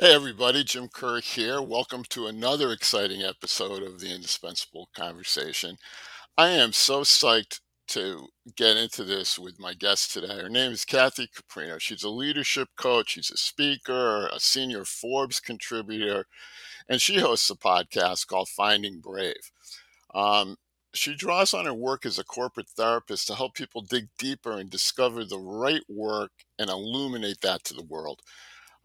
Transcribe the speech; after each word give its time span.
Hey, 0.00 0.14
everybody, 0.14 0.62
Jim 0.62 0.86
Kirk 0.86 1.24
here. 1.24 1.60
Welcome 1.60 2.04
to 2.10 2.28
another 2.28 2.70
exciting 2.70 3.22
episode 3.22 3.82
of 3.82 3.98
the 3.98 4.14
Indispensable 4.14 4.88
Conversation. 4.94 5.76
I 6.36 6.50
am 6.50 6.72
so 6.72 7.00
psyched 7.00 7.58
to 7.88 8.28
get 8.56 8.76
into 8.76 9.02
this 9.02 9.40
with 9.40 9.58
my 9.58 9.74
guest 9.74 10.12
today. 10.12 10.40
Her 10.40 10.48
name 10.48 10.70
is 10.70 10.84
Kathy 10.84 11.26
Caprino. 11.26 11.80
She's 11.80 12.04
a 12.04 12.10
leadership 12.10 12.68
coach, 12.76 13.14
she's 13.14 13.32
a 13.32 13.36
speaker, 13.36 14.28
a 14.28 14.38
senior 14.38 14.84
Forbes 14.84 15.40
contributor, 15.40 16.26
and 16.88 17.02
she 17.02 17.18
hosts 17.18 17.50
a 17.50 17.56
podcast 17.56 18.28
called 18.28 18.48
Finding 18.50 19.00
Brave. 19.00 19.50
Um, 20.14 20.58
she 20.94 21.16
draws 21.16 21.52
on 21.52 21.64
her 21.66 21.74
work 21.74 22.06
as 22.06 22.20
a 22.20 22.24
corporate 22.24 22.70
therapist 22.70 23.26
to 23.26 23.34
help 23.34 23.54
people 23.54 23.82
dig 23.82 24.06
deeper 24.16 24.52
and 24.52 24.70
discover 24.70 25.24
the 25.24 25.40
right 25.40 25.82
work 25.88 26.30
and 26.56 26.70
illuminate 26.70 27.40
that 27.40 27.64
to 27.64 27.74
the 27.74 27.82
world. 27.82 28.20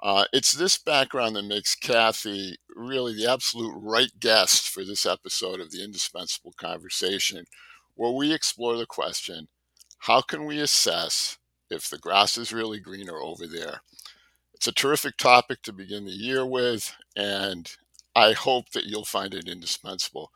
Uh, 0.04 0.26
it's 0.34 0.52
this 0.52 0.78
background 0.78 1.34
that 1.34 1.46
makes 1.46 1.76
Kathy 1.76 2.58
really 2.76 3.16
the 3.16 3.32
absolute 3.32 3.74
right 3.74 4.12
guest 4.20 4.68
for 4.68 4.84
this 4.84 5.06
episode 5.06 5.62
of 5.62 5.72
the 5.72 5.82
Indispensable 5.82 6.54
Conversation, 6.58 7.46
where 7.96 8.12
we 8.12 8.34
explore 8.34 8.76
the 8.76 8.86
question 8.86 9.48
how 10.00 10.20
can 10.20 10.44
we 10.44 10.60
assess 10.60 11.38
if 11.70 11.90
the 11.90 11.98
grass 11.98 12.38
is 12.38 12.52
really 12.52 12.82
greener 12.82 13.22
over 13.22 13.48
there? 13.48 13.80
It's 14.54 14.68
a 14.68 14.74
terrific 14.74 15.16
topic 15.16 15.62
to 15.62 15.72
begin 15.72 16.04
the 16.04 16.12
year 16.12 16.46
with, 16.46 16.94
and 17.16 17.72
I 18.14 18.34
hope 18.34 18.72
that 18.72 18.84
you'll 18.84 19.06
find 19.06 19.34
it 19.34 19.48
indispensable. 19.48 20.32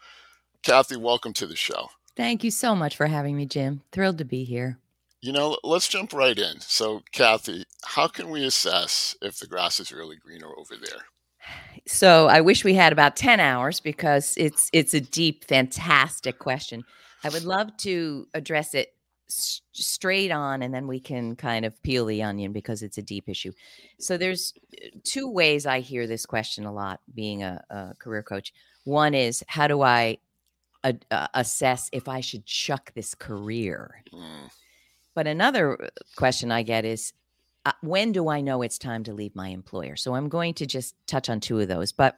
Kathy, 0.63 0.95
welcome 0.95 1.33
to 1.33 1.45
the 1.45 1.57
show. 1.57 1.89
Thank 2.15 2.45
you 2.45 2.51
so 2.51 2.73
much 2.73 2.95
for 2.95 3.07
having 3.07 3.35
me, 3.35 3.45
Jim. 3.45 3.81
Thrilled 3.91 4.17
to 4.19 4.25
be 4.25 4.45
here. 4.45 4.79
You 5.21 5.31
know, 5.33 5.57
let's 5.63 5.87
jump 5.87 6.13
right 6.13 6.37
in. 6.37 6.59
So, 6.59 7.01
Kathy, 7.11 7.65
how 7.83 8.07
can 8.07 8.29
we 8.29 8.45
assess 8.45 9.15
if 9.21 9.39
the 9.39 9.47
grass 9.47 9.79
is 9.79 9.91
really 9.91 10.15
greener 10.15 10.49
over 10.57 10.75
there? 10.75 11.01
So, 11.87 12.27
I 12.27 12.41
wish 12.41 12.63
we 12.63 12.75
had 12.75 12.93
about 12.93 13.15
10 13.15 13.39
hours 13.39 13.79
because 13.79 14.35
it's 14.37 14.69
it's 14.73 14.93
a 14.93 15.01
deep, 15.01 15.45
fantastic 15.45 16.37
question. 16.37 16.83
I 17.23 17.29
would 17.29 17.45
love 17.45 17.75
to 17.77 18.27
address 18.35 18.75
it 18.75 18.93
s- 19.27 19.61
straight 19.71 20.31
on 20.31 20.61
and 20.61 20.71
then 20.71 20.85
we 20.85 20.99
can 20.99 21.35
kind 21.35 21.65
of 21.65 21.81
peel 21.81 22.05
the 22.05 22.21
onion 22.21 22.51
because 22.51 22.83
it's 22.83 22.99
a 22.99 23.01
deep 23.01 23.27
issue. 23.27 23.53
So, 23.99 24.17
there's 24.17 24.53
uh, 24.83 24.89
two 25.03 25.27
ways 25.27 25.65
I 25.65 25.79
hear 25.79 26.05
this 26.05 26.27
question 26.27 26.65
a 26.65 26.71
lot 26.71 26.99
being 27.15 27.41
a, 27.41 27.63
a 27.71 27.93
career 27.97 28.21
coach. 28.21 28.53
One 28.83 29.15
is 29.15 29.43
how 29.47 29.67
do 29.67 29.81
I 29.81 30.19
uh, 30.83 30.93
assess 31.33 31.89
if 31.91 32.07
I 32.07 32.21
should 32.21 32.45
chuck 32.45 32.91
this 32.93 33.15
career? 33.15 34.03
Mm 34.13 34.49
but 35.17 35.25
another 35.25 35.83
uh, 35.83 35.87
question 36.15 36.51
I 36.51 36.61
get 36.61 36.85
is 36.85 37.11
uh, 37.65 37.71
when 37.81 38.11
do 38.11 38.29
I 38.29 38.39
know 38.39 38.61
it's 38.61 38.77
time 38.77 39.03
to 39.05 39.15
leave 39.15 39.35
my 39.35 39.47
employer? 39.47 39.95
So 39.95 40.13
I'm 40.13 40.29
going 40.29 40.53
to 40.53 40.67
just 40.67 40.93
touch 41.07 41.27
on 41.27 41.39
two 41.39 41.59
of 41.59 41.67
those. 41.67 41.91
But 41.91 42.17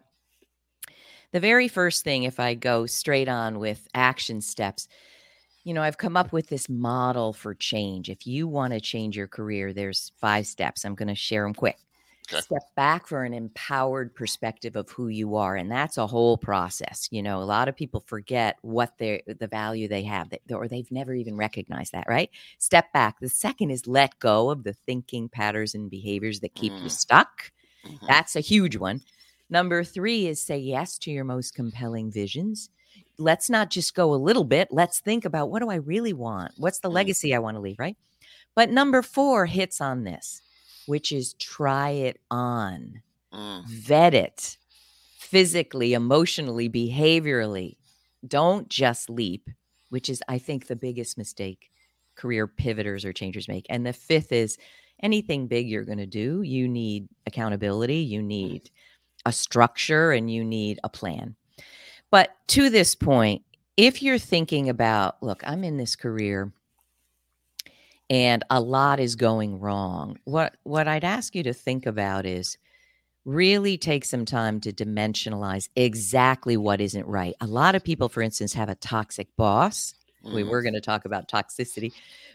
the 1.32 1.40
very 1.40 1.70
first 1.70 2.04
thing, 2.04 2.24
if 2.24 2.42
I 2.42 2.56
go 2.56 2.86
straight 2.88 3.30
on 3.30 3.58
with 3.58 3.88
action 3.94 4.42
steps, 4.42 4.90
you 5.64 5.74
know, 5.74 5.82
I've 5.82 5.98
come 5.98 6.18
up 6.18 6.34
with 6.34 6.50
this 6.50 6.68
model 6.68 7.32
for 7.32 7.56
change. 7.56 8.10
If 8.10 8.28
you 8.28 8.50
want 8.50 8.74
to 8.74 8.82
change 8.82 9.16
your 9.16 9.30
career, 9.30 9.72
there's 9.72 10.12
five 10.20 10.46
steps. 10.46 10.84
I'm 10.84 10.96
going 10.96 11.08
to 11.08 11.16
share 11.16 11.44
them 11.44 11.54
quick. 11.54 11.78
Okay. 12.32 12.42
Step 12.42 12.64
back 12.76 13.08
for 13.08 13.24
an 13.24 13.34
empowered 13.34 14.14
perspective 14.14 14.76
of 14.76 14.90
who 14.90 15.08
you 15.08 15.36
are, 15.36 15.56
and 15.56 15.72
that's 15.72 15.98
a 15.98 16.06
whole 16.06 16.38
process. 16.38 17.08
You 17.12 17.24
know, 17.24 17.42
a 17.42 17.44
lot 17.44 17.68
of 17.68 17.76
people 17.76 18.04
forget 18.06 18.58
what 18.62 18.98
they 18.98 19.24
the 19.26 19.48
value 19.48 19.88
they 19.88 20.04
have, 20.04 20.32
or 20.52 20.68
they've 20.68 20.92
never 20.92 21.14
even 21.14 21.36
recognized 21.36 21.92
that. 21.94 22.06
Right? 22.08 22.30
Step 22.60 22.92
back. 22.94 23.20
The 23.20 23.30
second 23.30 23.72
is 23.72 23.88
let 23.88 24.20
go 24.20 24.52
of 24.52 24.64
the 24.64 24.74
thinking 24.74 25.28
patterns 25.30 25.74
and 25.74 25.90
behaviors 25.90 26.40
that 26.42 26.54
keep 26.54 26.74
mm. 26.74 26.84
you 26.84 26.90
stuck. 26.90 27.52
Mm-hmm. 27.86 28.06
That's 28.06 28.36
a 28.36 28.42
huge 28.42 28.78
one. 28.78 29.02
Number 29.50 29.84
three 29.84 30.28
is 30.28 30.40
say 30.40 30.58
yes 30.58 30.98
to 31.00 31.12
your 31.12 31.24
most 31.24 31.56
compelling 31.56 32.12
visions. 32.12 32.70
Let's 33.18 33.50
not 33.50 33.70
just 33.70 33.96
go 33.96 34.14
a 34.14 34.16
little 34.16 34.44
bit. 34.44 34.70
Let's 34.72 35.00
think 35.00 35.26
about 35.26 35.50
what 35.50 35.62
do 35.62 35.70
I 35.70 35.76
really 35.76 36.14
want? 36.14 36.54
What's 36.58 36.80
the 36.80 36.90
mm. 36.90 36.94
legacy 36.94 37.34
I 37.34 37.40
want 37.40 37.56
to 37.56 37.62
leave, 37.62 37.80
right? 37.80 37.98
But 38.56 38.70
number 38.70 39.02
four 39.02 39.46
hits 39.46 39.82
on 39.82 40.04
this 40.04 40.42
which 40.90 41.12
is 41.12 41.34
try 41.34 41.92
it 41.92 42.20
on, 42.32 43.04
mm. 43.32 43.64
vet 43.68 44.16
it 44.16 44.58
physically, 45.20 45.94
emotionally, 45.94 46.68
behaviorally. 46.68 47.76
Don't 48.28 48.68
just 48.70 49.08
leap, 49.08 49.48
which 49.90 50.10
is, 50.10 50.24
I 50.28 50.40
think, 50.40 50.66
the 50.66 50.76
biggest 50.76 51.16
mistake 51.16 51.70
career 52.16 52.48
pivoters 52.48 53.06
or 53.06 53.14
changers 53.14 53.48
make. 53.48 53.68
And 53.70 53.86
the 53.86 53.94
fifth 53.94 54.32
is 54.32 54.58
anything 55.04 55.46
big 55.46 55.70
you're 55.70 55.86
going 55.86 56.00
to 56.00 56.08
do, 56.08 56.42
you 56.42 56.68
need 56.68 57.08
accountability, 57.28 57.98
you 57.98 58.24
need 58.24 58.72
a 59.28 59.32
structure, 59.32 60.12
and 60.12 60.34
you 60.34 60.44
need 60.44 60.80
a 60.84 60.90
plan. 60.90 61.36
But 62.10 62.36
to 62.48 62.72
this 62.72 62.96
point, 62.96 63.44
if 63.78 64.02
you're 64.02 64.18
thinking 64.18 64.70
about, 64.70 65.22
look, 65.22 65.44
I'm 65.46 65.64
in 65.64 65.78
this 65.78 65.96
career 65.96 66.52
and 68.10 68.44
a 68.50 68.60
lot 68.60 69.00
is 69.00 69.16
going 69.16 69.60
wrong. 69.60 70.18
What 70.26 70.56
what 70.64 70.88
I'd 70.88 71.04
ask 71.04 71.36
you 71.36 71.44
to 71.44 71.54
think 71.54 71.86
about 71.86 72.26
is 72.26 72.58
really 73.26 73.78
take 73.78 74.06
some 74.06 74.26
time 74.26 74.60
to 74.62 74.74
dimensionalize 74.74 75.70
exactly 75.76 76.58
what 76.58 76.82
isn't 76.82 77.06
right. 77.06 77.36
A 77.42 77.48
lot 77.48 77.76
of 77.76 77.84
people 77.84 78.10
for 78.10 78.22
instance 78.22 78.54
have 78.54 78.70
a 78.70 78.76
toxic 78.76 79.28
boss. 79.38 79.94
Mm-hmm. 80.26 80.36
We 80.36 80.44
were 80.44 80.62
going 80.62 80.74
to 80.74 80.82
talk 80.82 81.06
about 81.06 81.28
toxicity. 81.28 81.94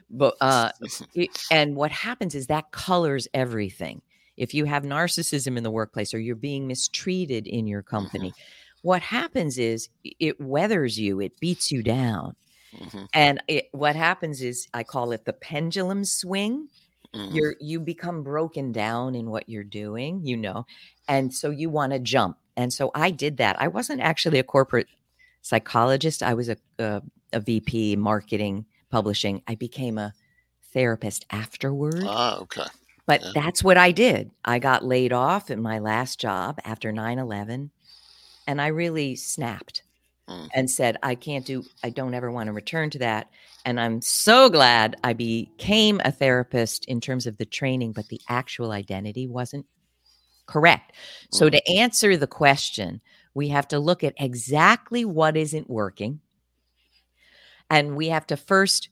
But 0.09 0.35
uh 0.41 0.71
and 1.51 1.75
what 1.75 1.91
happens 1.91 2.35
is 2.35 2.47
that 2.47 2.71
colors 2.71 3.27
everything. 3.35 4.03
If 4.37 4.53
you 4.53 4.65
have 4.65 4.83
narcissism 4.83 5.57
in 5.57 5.63
the 5.63 5.71
workplace 5.71 6.13
or 6.13 6.19
you're 6.19 6.35
being 6.37 6.67
mistreated 6.67 7.47
in 7.47 7.67
your 7.67 7.83
company, 7.83 8.31
mm-hmm. 8.31 8.79
what 8.83 9.03
happens 9.03 9.59
is 9.59 9.89
it 10.05 10.41
weathers 10.41 10.99
you, 10.99 11.21
it 11.21 11.39
beats 11.41 11.73
you 11.73 11.83
down. 11.83 12.37
Mm-hmm. 12.81 13.05
And 13.13 13.43
it, 13.49 13.69
what 13.73 13.97
happens 13.97 14.43
is 14.43 14.69
I 14.75 14.83
call 14.83 15.13
it 15.13 15.25
the 15.25 15.33
pendulum 15.33 16.05
swing. 16.05 16.69
Mm-hmm. 17.15 17.35
You're 17.35 17.55
you 17.61 17.81
become 17.81 18.23
broken 18.23 18.73
down 18.73 19.15
in 19.15 19.31
what 19.31 19.49
you're 19.49 19.63
doing, 19.63 20.25
you 20.25 20.37
know, 20.37 20.67
and 21.09 21.33
so 21.33 21.51
you 21.51 21.71
want 21.71 21.93
to 21.93 21.99
jump. 21.99 22.39
And 22.57 22.73
so 22.73 22.91
I 22.95 23.11
did 23.11 23.37
that. 23.39 23.61
I 23.61 23.69
wasn't 23.69 24.01
actually 24.01 24.39
a 24.39 24.45
corporate 24.45 24.89
psychologist. 25.43 26.23
I 26.23 26.35
was 26.35 26.49
a, 26.49 26.57
a, 26.79 27.03
a 27.33 27.41
VP 27.41 27.97
marketing 27.97 28.67
publishing. 28.91 29.43
I 29.47 29.55
became 29.55 29.99
a 29.99 30.15
therapist 30.73 31.25
afterward. 31.31 32.03
Ah, 32.07 32.39
okay. 32.39 32.65
But 33.07 33.23
yeah. 33.23 33.33
that's 33.35 33.63
what 33.63 33.77
I 33.77 33.93
did. 33.93 34.31
I 34.45 34.59
got 34.59 34.85
laid 34.85 35.13
off 35.13 35.51
in 35.51 35.61
my 35.61 35.79
last 35.79 36.19
job 36.19 36.59
after 36.65 36.91
9 36.91 37.19
11, 37.19 37.71
and 38.47 38.61
I 38.61 38.69
really 38.69 39.15
snapped 39.15 39.83
mm. 40.29 40.49
and 40.55 40.71
said, 40.71 40.97
I 41.03 41.15
can't 41.15 41.45
do, 41.45 41.65
I 41.83 41.91
don't 41.91 42.15
ever 42.15 42.31
want 42.31 42.49
to 42.49 42.53
return 42.53 42.91
to 42.91 42.99
that. 43.01 43.31
And 43.65 43.81
I'm 43.81 44.01
so 44.03 44.49
glad 44.49 44.97
I 45.03 45.13
became 45.13 46.01
a 46.05 46.13
therapist 46.13 46.85
in 46.87 47.01
terms 47.01 47.27
of 47.27 47.39
the 47.39 47.47
training, 47.47 47.93
but 47.93 48.09
the 48.09 48.21
actual 48.29 48.73
identity 48.73 49.27
wasn't 49.27 49.67
correct. 50.47 50.93
Mm. 50.93 51.39
So, 51.39 51.51
to 51.51 51.71
answer 51.71 52.17
the 52.17 52.27
question, 52.27 53.01
we 53.35 53.49
have 53.49 53.69
to 53.69 53.79
look 53.79 54.05
at 54.05 54.15
exactly 54.19 55.05
what 55.05 55.37
isn't 55.37 55.69
working. 55.69 56.21
And 57.71 57.97
we 57.97 58.09
have 58.09 58.27
to 58.29 58.37
first 58.37 58.91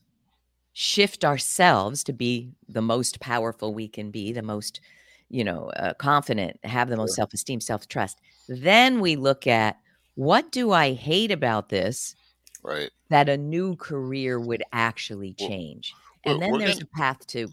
shift 0.72 1.24
ourselves 1.24 2.02
to 2.04 2.12
be 2.12 2.54
the 2.68 2.82
most 2.82 3.20
powerful 3.20 3.74
we 3.74 3.86
can 3.88 4.10
be, 4.10 4.32
the 4.32 4.42
most, 4.42 4.80
you 5.28 5.44
know, 5.44 5.70
uh, 5.76 5.92
confident, 5.94 6.58
have 6.64 6.88
the 6.88 6.96
most 6.96 7.14
self 7.14 7.32
esteem, 7.34 7.60
self 7.60 7.86
trust. 7.86 8.18
Then 8.48 9.00
we 9.00 9.16
look 9.16 9.46
at 9.46 9.76
what 10.14 10.52
do 10.52 10.72
I 10.72 10.92
hate 10.92 11.30
about 11.30 11.68
this? 11.68 12.14
Right. 12.62 12.90
That 13.10 13.28
a 13.28 13.36
new 13.36 13.76
career 13.76 14.38
would 14.38 14.62
actually 14.72 15.34
change. 15.34 15.94
Well, 16.24 16.34
and 16.34 16.42
then 16.42 16.58
there's 16.58 16.74
gonna, 16.74 16.88
a 16.94 16.98
path 16.98 17.26
to 17.28 17.48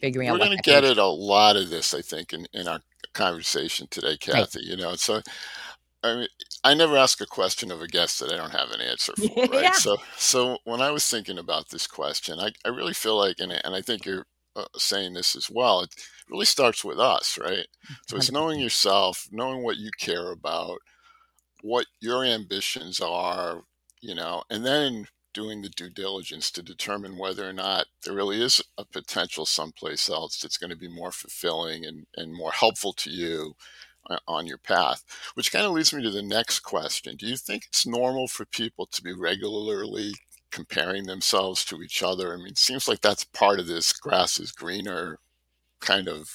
figuring 0.00 0.28
out. 0.28 0.34
We're 0.34 0.46
going 0.46 0.56
to 0.56 0.62
get 0.62 0.84
at 0.84 0.98
a 0.98 1.06
lot 1.06 1.56
of 1.56 1.70
this, 1.70 1.92
I 1.92 2.00
think, 2.00 2.32
in, 2.32 2.46
in 2.52 2.68
our 2.68 2.80
conversation 3.12 3.88
today, 3.90 4.16
Kathy. 4.16 4.60
Right. 4.60 4.66
You 4.66 4.76
know, 4.76 4.94
so 4.94 5.22
I 6.04 6.14
mean, 6.16 6.28
I 6.62 6.74
never 6.74 6.96
ask 6.96 7.20
a 7.20 7.26
question 7.26 7.72
of 7.72 7.80
a 7.80 7.88
guest 7.88 8.20
that 8.20 8.30
I 8.30 8.36
don't 8.36 8.52
have 8.52 8.70
an 8.70 8.80
answer 8.82 9.14
for. 9.16 9.46
Right. 9.46 9.62
yeah. 9.62 9.72
So, 9.72 9.96
so 10.16 10.58
when 10.64 10.82
I 10.82 10.90
was 10.90 11.08
thinking 11.08 11.38
about 11.38 11.70
this 11.70 11.86
question, 11.86 12.38
I, 12.38 12.52
I 12.64 12.68
really 12.68 12.92
feel 12.92 13.16
like, 13.16 13.36
and, 13.38 13.52
and 13.52 13.74
I 13.74 13.80
think 13.80 14.04
you're 14.04 14.26
uh, 14.54 14.66
saying 14.76 15.14
this 15.14 15.34
as 15.34 15.50
well, 15.50 15.80
it 15.80 15.94
really 16.28 16.44
starts 16.44 16.84
with 16.84 17.00
us, 17.00 17.38
right? 17.38 17.66
So 18.06 18.16
it's 18.16 18.30
knowing 18.30 18.60
yourself, 18.60 19.26
knowing 19.32 19.62
what 19.62 19.78
you 19.78 19.90
care 19.98 20.30
about, 20.30 20.78
what 21.64 21.86
your 21.98 22.22
ambitions 22.22 23.00
are, 23.00 23.62
you 24.02 24.14
know, 24.14 24.44
and 24.50 24.66
then 24.66 25.06
doing 25.32 25.62
the 25.62 25.70
due 25.70 25.88
diligence 25.88 26.50
to 26.50 26.62
determine 26.62 27.16
whether 27.16 27.48
or 27.48 27.54
not 27.54 27.86
there 28.04 28.14
really 28.14 28.40
is 28.40 28.62
a 28.76 28.84
potential 28.84 29.46
someplace 29.46 30.10
else 30.10 30.38
that's 30.38 30.58
going 30.58 30.68
to 30.68 30.76
be 30.76 30.88
more 30.88 31.10
fulfilling 31.10 31.86
and, 31.86 32.06
and 32.16 32.34
more 32.34 32.52
helpful 32.52 32.92
to 32.92 33.10
you 33.10 33.54
uh, 34.10 34.18
on 34.28 34.46
your 34.46 34.58
path. 34.58 35.02
Which 35.32 35.50
kind 35.50 35.64
of 35.64 35.72
leads 35.72 35.94
me 35.94 36.02
to 36.02 36.10
the 36.10 36.22
next 36.22 36.60
question. 36.60 37.16
Do 37.16 37.26
you 37.26 37.36
think 37.38 37.64
it's 37.66 37.86
normal 37.86 38.28
for 38.28 38.44
people 38.44 38.84
to 38.88 39.02
be 39.02 39.14
regularly 39.14 40.12
comparing 40.52 41.06
themselves 41.06 41.64
to 41.64 41.82
each 41.82 42.02
other? 42.02 42.34
I 42.34 42.36
mean, 42.36 42.48
it 42.48 42.58
seems 42.58 42.86
like 42.86 43.00
that's 43.00 43.24
part 43.24 43.58
of 43.58 43.66
this 43.66 43.90
grass 43.94 44.38
is 44.38 44.52
greener 44.52 45.18
kind 45.80 46.08
of 46.08 46.28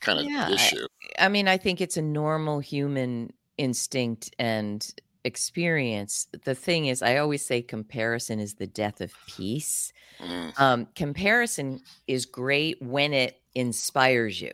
kind 0.00 0.18
of 0.18 0.24
Yeah, 0.26 0.48
I 0.54 0.54
issue. 0.54 0.86
I 1.18 1.28
mean, 1.28 1.46
I 1.46 1.58
think 1.58 1.82
it's 1.82 1.98
a 1.98 2.02
normal 2.02 2.60
human 2.60 3.34
instinct 3.62 4.34
and 4.38 4.92
experience. 5.24 6.26
The 6.44 6.54
thing 6.54 6.86
is, 6.86 7.00
I 7.00 7.18
always 7.18 7.46
say 7.46 7.62
comparison 7.62 8.40
is 8.40 8.54
the 8.54 8.66
death 8.66 9.00
of 9.00 9.12
peace. 9.28 9.92
Mm, 10.20 10.60
Um, 10.60 10.86
comparison 10.96 11.80
is 12.06 12.26
great 12.26 12.82
when 12.82 13.12
it 13.12 13.40
inspires 13.54 14.40
you. 14.40 14.52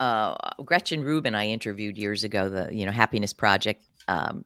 Uh, 0.00 0.34
Gretchen 0.64 1.02
Rubin, 1.02 1.34
I 1.34 1.48
interviewed 1.48 1.98
years 1.98 2.24
ago, 2.24 2.48
the 2.48 2.68
you 2.72 2.86
know 2.86 2.92
Happiness 2.92 3.32
Project 3.32 3.84
um, 4.06 4.44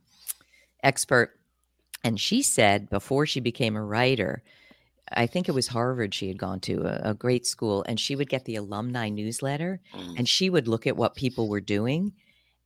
expert, 0.83 1.39
and 2.03 2.19
she 2.19 2.43
said 2.43 2.89
before 2.91 3.27
she 3.27 3.41
became 3.41 3.77
a 3.77 3.85
writer, 3.85 4.43
I 5.13 5.27
think 5.27 5.49
it 5.49 5.55
was 5.55 5.69
Harvard 5.69 6.15
she 6.15 6.29
had 6.29 6.39
gone 6.39 6.61
to, 6.61 6.75
a, 6.83 7.11
a 7.11 7.15
great 7.15 7.47
school, 7.47 7.85
and 7.87 8.01
she 8.01 8.17
would 8.17 8.31
get 8.31 8.47
the 8.47 8.57
alumni 8.57 9.11
newsletter, 9.11 9.81
mm, 9.95 10.15
and 10.19 10.27
she 10.29 10.49
would 10.51 10.67
look 10.69 10.87
at 10.87 10.97
what 10.97 11.15
people 11.15 11.49
were 11.49 11.61
doing, 11.61 12.13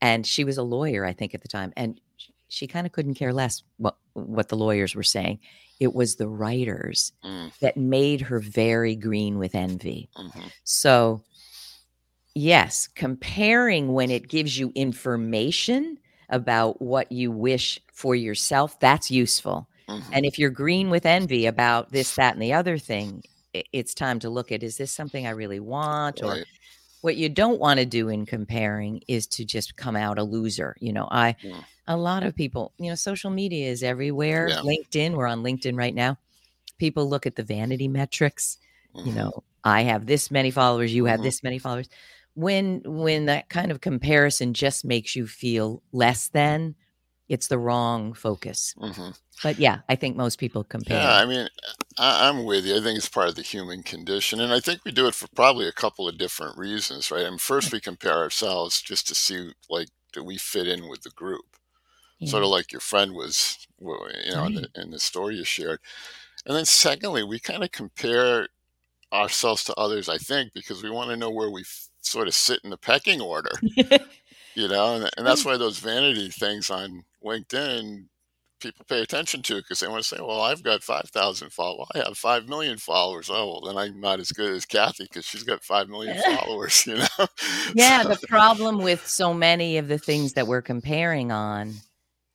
and 0.01 0.27
she 0.27 0.45
was 0.45 0.59
a 0.59 0.63
lawyer, 0.63 1.05
I 1.05 1.13
think, 1.13 1.35
at 1.35 1.43
the 1.43 1.49
time, 1.49 1.73
and 1.77 2.01
sh- 2.17 2.31
she 2.49 2.67
kind 2.67 2.87
of 2.87 2.93
couldn't 2.93 3.15
care 3.15 3.33
less 3.33 3.63
what 3.79 3.97
what 4.15 4.49
the 4.49 4.57
lawyers 4.57 4.95
were 4.95 5.03
saying. 5.03 5.41
It 5.81 5.95
was 5.95 6.17
the 6.17 6.29
writers 6.29 7.13
mm, 7.23 7.51
that 7.61 7.77
made 7.77 8.23
her 8.23 8.41
very 8.41 8.97
green 8.97 9.39
with 9.39 9.55
envy. 9.55 10.11
mhm, 10.17 10.49
So, 10.65 11.25
yes, 12.35 12.89
comparing 12.95 13.93
when 13.93 14.11
it 14.11 14.29
gives 14.29 14.59
you 14.59 14.73
information 14.75 15.99
about 16.29 16.81
what 16.83 17.11
you 17.13 17.31
wish 17.31 17.81
for 17.93 18.15
yourself, 18.15 18.79
that's 18.81 19.11
useful. 19.11 19.69
mhm, 19.89 20.13
And 20.13 20.25
if 20.27 20.39
you're 20.39 20.51
green 20.51 20.91
with 20.91 21.07
envy 21.07 21.47
about 21.47 21.93
this, 21.93 22.15
that, 22.15 22.35
and 22.35 22.43
the 22.43 22.53
other 22.53 22.79
thing, 22.79 23.23
it's 23.73 23.95
time 23.95 24.19
to 24.21 24.31
look 24.31 24.53
at 24.53 24.63
is 24.63 24.77
this 24.77 24.93
something 24.93 25.27
I 25.27 25.31
really 25.31 25.61
want? 25.61 26.23
Or 26.23 26.39
Right. 26.39 26.47
What 27.07 27.17
you 27.17 27.31
don't 27.31 27.61
want 27.61 27.81
to 27.81 27.87
do 27.87 28.11
in 28.11 28.27
comparing 28.27 29.03
is 29.09 29.27
to 29.29 29.47
just 29.47 29.77
come 29.77 29.97
out 29.97 30.19
a 30.19 30.25
loser. 30.25 30.77
You 30.81 30.93
know, 30.93 31.09
I, 31.11 31.37
Mm. 31.43 31.67
a 31.89 31.97
lot 31.97 32.25
of 32.25 32.37
people, 32.37 32.75
you 32.79 32.91
know, 32.91 32.97
social 32.97 33.31
media 33.31 33.71
is 33.71 33.83
everywhere. 33.85 34.53
Yeah. 34.53 34.63
LinkedIn, 34.63 35.17
we're 35.17 35.27
on 35.29 35.45
LinkedIn 35.45 35.77
right 35.79 35.95
now. 35.95 36.19
People 36.79 37.09
look 37.09 37.27
at 37.27 37.37
the 37.37 37.43
vanity 37.45 37.89
metrics 37.89 38.59
you 39.03 39.13
mhm, 39.13 39.15
know 39.15 39.45
i 39.65 39.83
have 39.83 40.07
this 40.07 40.31
many 40.31 40.51
followers 40.51 40.95
you 40.95 41.05
have 41.05 41.21
Mhm. 41.21 41.23
this 41.23 41.43
many 41.43 41.59
followers 41.59 41.89
when 42.35 42.83
when 42.85 43.27
that 43.27 43.49
kind 43.51 43.71
of 43.71 43.81
comparison 43.81 44.55
just 44.55 44.85
makes 44.85 45.15
you 45.17 45.27
feel 45.27 45.83
less 45.93 46.29
than 46.31 46.75
it's 47.29 47.49
the 47.49 47.59
wrong 47.59 48.13
focus 48.13 48.75
mhm. 48.79 49.19
but 49.43 49.59
yeah 49.59 49.79
i 49.89 49.95
think 49.97 50.17
most 50.17 50.39
people 50.39 50.65
compare 50.65 50.99
Yeah, 51.01 51.17
I 51.17 51.27
mean, 51.27 51.49
I, 51.99 52.29
I'm 52.29 52.45
with 52.45 52.65
you. 52.67 52.77
I 52.77 52.81
think 52.81 52.99
it's 52.99 53.09
part 53.09 53.29
of 53.29 53.35
the 53.35 53.43
human 53.43 53.83
condition, 53.83 54.41
and 54.41 54.53
I 54.53 54.61
think 54.61 54.81
we 54.85 54.93
do 54.93 55.07
it 55.07 55.15
for 55.15 55.29
probably 55.35 55.67
a 55.69 55.73
couple 55.73 56.09
of 56.09 56.19
different 56.19 56.57
reasons, 56.59 57.11
right? 57.11 57.27
I 57.27 57.31
mean, 57.31 57.39
first 57.39 57.73
we 57.73 57.81
compare 57.81 58.17
ourselves 58.19 58.81
just 58.83 59.09
to 59.09 59.15
see, 59.15 59.51
like, 59.71 59.89
do 60.13 60.23
we 60.23 60.37
fit 60.39 60.67
in 60.67 60.89
with 60.89 61.03
the 61.03 61.11
group? 61.11 61.45
yeah. 62.19 62.31
Sort 62.31 62.43
of 62.45 62.51
like 62.51 62.73
your 62.73 62.81
friend 62.81 63.13
was, 63.13 63.67
you 63.81 64.33
know, 64.33 64.45
in 64.47 64.55
the, 64.55 64.69
in 64.77 64.91
the 64.91 64.99
story 64.99 65.37
you 65.37 65.45
shared. 65.45 65.81
And 66.47 66.57
then 66.57 66.65
secondly, 66.65 67.23
we 67.25 67.39
kind 67.39 67.63
of 67.65 67.73
compare 67.73 68.49
ourselves 69.13 69.65
to 69.65 69.75
others, 69.75 70.09
I 70.09 70.19
think, 70.19 70.53
because 70.55 70.83
we 70.83 70.91
want 70.91 71.11
to 71.11 71.17
know 71.17 71.31
where 71.31 71.51
we 71.51 71.63
f- 71.63 71.89
sort 72.01 72.29
of 72.29 72.35
sit 72.35 72.61
in 72.65 72.71
the 72.71 72.77
pecking 72.77 73.21
order, 73.21 73.51
you 74.57 74.69
know, 74.69 74.97
and, 74.97 75.11
and 75.17 75.27
that's 75.27 75.43
mm. 75.43 75.47
why 75.47 75.57
those 75.57 75.79
vanity 75.79 76.31
things 76.31 76.71
on 76.71 77.05
LinkedIn 77.25 78.07
people 78.61 78.87
pay 78.89 79.03
attention 79.03 79.43
to 79.43 79.57
because 79.57 79.81
they 79.81 79.89
want 79.89 80.03
to 80.03 80.09
say, 80.09 80.17
well, 80.19 80.41
I've 80.41 80.63
got 80.63 80.83
5,000 80.83 81.53
followers. 81.53 81.89
I 81.95 81.99
have 81.99 82.17
5 82.17 82.49
million 82.49 82.79
followers. 82.79 83.29
Oh, 83.31 83.47
well, 83.47 83.61
then 83.67 83.77
I'm 83.77 84.01
not 84.01 84.19
as 84.19 84.33
good 84.33 84.53
as 84.53 84.65
Kathy 84.65 85.05
because 85.05 85.27
she's 85.27 85.43
got 85.43 85.63
5 85.63 85.89
million 85.89 86.17
followers, 86.37 86.87
you 86.87 86.97
know? 86.97 87.07
yeah 87.75 88.03
So, 88.03 88.09
the 88.09 88.27
problem 88.27 88.79
with 88.79 89.07
so 89.07 89.35
many 89.35 89.77
of 89.79 89.89
the 89.89 89.99
things 89.99 90.33
that 90.33 90.47
we're 90.47 90.63
comparing 90.63 91.31
on 91.31 91.75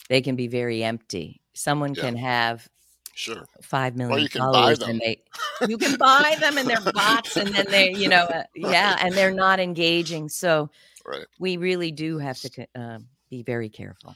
they 0.09 0.21
can 0.21 0.35
be 0.35 0.47
very 0.47 0.83
empty 0.83 1.41
someone 1.53 1.95
Yeah. 1.95 2.03
can 2.03 2.17
have 2.17 2.67
sure. 3.13 3.45
five 3.61 3.95
million 3.95 4.23
you 4.23 4.29
can 4.29 4.41
buy 4.41 4.49
followers 4.51 4.79
them. 4.79 4.89
and 4.91 4.99
they 5.01 5.21
you 5.67 5.77
can 5.77 5.95
buy 5.97 6.35
them 6.39 6.57
and 6.57 6.67
they're 6.69 6.81
bots 6.93 7.35
and 7.37 7.53
then 7.53 7.65
they 7.69 7.91
you 7.93 8.07
know 8.07 8.25
uh, 8.25 8.43
yeah 8.55 8.97
and 9.01 9.13
they're 9.15 9.31
not 9.33 9.59
engaging 9.59 10.29
so 10.29 10.69
Right. 11.05 11.25
we 11.39 11.57
really 11.57 11.91
do 11.91 12.17
have 12.19 12.39
to 12.39 12.67
uh, 12.75 12.99
be 13.29 13.43
very 13.43 13.69
careful 13.69 14.15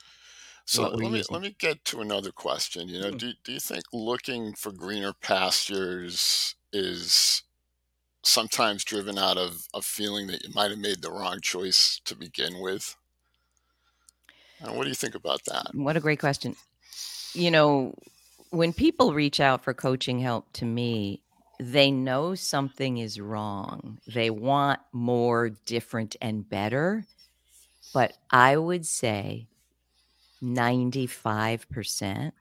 So 0.66 0.84
let 0.84 1.12
me 1.12 1.18
using. 1.18 1.34
let 1.34 1.42
me 1.42 1.56
get 1.58 1.84
to 1.86 2.02
another 2.02 2.32
question. 2.32 2.88
You 2.90 3.00
know, 3.02 3.12
Mm. 3.12 3.20
do 3.20 3.34
do 3.44 3.52
you 3.54 3.60
think 3.60 3.84
looking 3.94 4.54
for 4.54 4.72
greener 4.72 5.14
pastures 5.14 6.56
is 6.74 7.44
sometimes 8.24 8.84
driven 8.84 9.18
out 9.18 9.38
of 9.38 9.68
a 9.74 9.82
feeling 9.82 10.28
that 10.28 10.44
you 10.44 10.50
might 10.56 10.72
have 10.72 10.80
made 10.80 11.02
the 11.02 11.12
wrong 11.12 11.40
choice 11.42 12.02
to 12.06 12.16
begin 12.16 12.60
with? 12.60 12.96
And 14.60 14.76
what 14.76 14.84
do 14.84 14.90
you 14.90 14.96
think 14.96 15.16
about 15.16 15.46
that? 15.46 15.68
what 15.74 15.98
a 15.98 16.00
great 16.00 16.20
question 16.20 16.56
you 17.34 17.52
know 17.52 17.94
when 18.52 18.74
people 18.74 19.14
reach 19.14 19.40
out 19.40 19.64
for 19.64 19.74
coaching 19.74 20.20
help 20.20 20.52
to 20.54 20.66
me 20.66 21.22
they 21.60 21.90
know 21.90 22.36
something 22.36 22.98
is 22.98 23.20
wrong. 23.20 24.00
They 24.08 24.30
want 24.30 24.82
more 24.92 25.50
different 25.50 26.16
and 26.22 26.48
better. 26.48 27.08
But 27.94 28.18
i 28.32 28.58
would 28.58 28.86
say 28.86 29.48
95% 30.42 32.34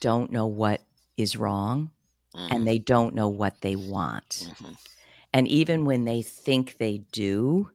don't 0.00 0.30
know 0.32 0.46
what 0.46 0.82
is 1.16 1.36
wrong 1.36 1.90
Mhm, 2.34 2.48
and 2.50 2.66
they 2.66 2.78
don't 2.78 3.14
know 3.14 3.28
what 3.28 3.60
they 3.60 3.76
want. 3.76 4.50
mhm, 4.60 4.76
And 5.32 5.48
even 5.48 5.84
when 5.84 6.04
they 6.04 6.22
think 6.22 6.78
they 6.78 6.98
do, 7.12 7.70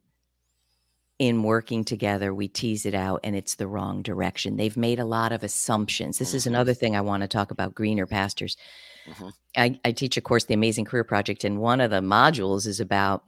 in 1.20 1.44
working 1.44 1.84
together, 1.86 2.34
we 2.34 2.48
tease 2.48 2.86
it 2.86 2.94
out 2.96 3.22
and 3.24 3.36
it's 3.36 3.56
the 3.56 3.68
wrong 3.68 4.02
direction. 4.02 4.58
They've 4.58 4.76
made 4.78 5.00
a 5.00 5.06
lot 5.06 5.32
of 5.32 5.44
assumptions. 5.44 6.18
This 6.18 6.34
is 6.34 6.46
Mhm. 6.46 6.48
another 6.48 6.74
thing 6.74 6.96
I 6.96 7.02
want 7.02 7.22
to 7.22 7.28
talk 7.28 7.52
about 7.52 7.76
greener 7.76 8.06
pastures. 8.06 8.58
mhm, 9.06 9.30
I, 9.58 9.80
I 9.86 9.92
teach 9.94 10.18
a 10.18 10.22
course, 10.22 10.46
the 10.46 10.54
Amazing 10.54 10.86
Career 10.86 11.04
Project, 11.06 11.44
and 11.46 11.60
one 11.60 11.82
of 11.82 11.92
the 11.92 12.02
modules 12.02 12.68
is 12.68 12.80
about 12.80 13.24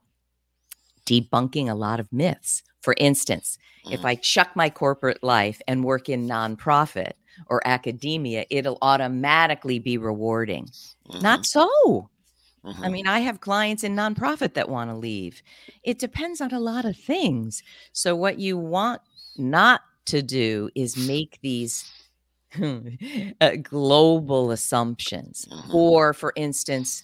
debunking 1.05 1.69
a 1.69 1.75
lot 1.75 1.99
of 1.99 2.11
myths. 2.11 2.63
For 2.81 2.93
instance, 2.97 3.57
if 3.89 4.01
mhm, 4.01 4.05
I 4.05 4.15
chuck 4.15 4.49
my 4.55 4.69
corporate 4.69 5.23
life 5.23 5.61
and 5.67 5.83
work 5.83 6.09
in 6.09 6.27
nonprofit 6.27 7.13
or 7.47 7.65
academia, 7.65 8.45
it'll 8.49 8.77
automatically 8.81 9.79
be 9.79 9.97
rewarding. 9.97 10.69
Not 11.19 11.45
so. 11.45 12.09
I 12.83 12.89
mhm, 12.89 12.89
mean, 12.89 13.07
I 13.07 13.19
have 13.21 13.41
clients 13.41 13.83
in 13.83 13.95
nonprofit 13.95 14.53
that 14.53 14.69
want 14.69 14.89
to 14.91 14.95
leave. 14.95 15.41
It 15.83 15.99
depends 15.99 16.41
on 16.41 16.51
a 16.53 16.59
lot 16.59 16.85
of 16.85 16.95
things. 16.97 17.63
So, 17.91 18.15
what 18.15 18.39
you 18.39 18.57
want 18.57 19.01
not 19.37 19.81
to 20.07 20.21
do 20.21 20.69
is 20.75 20.97
make 20.97 21.39
these 21.41 21.85
uh, 23.41 23.55
global 23.61 24.51
assumptions. 24.51 25.47
mhm. 25.47 25.71
Or, 25.71 26.13
for 26.13 26.33
instance, 26.35 27.03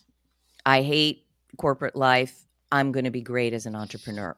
I 0.65 0.82
hate 0.84 1.25
corporate 1.58 1.96
life. 1.96 2.46
I'm 2.72 2.91
going 2.91 3.05
to 3.05 3.12
be 3.12 3.22
great 3.22 3.53
as 3.53 3.65
an 3.65 3.75
entrepreneur. 3.75 4.36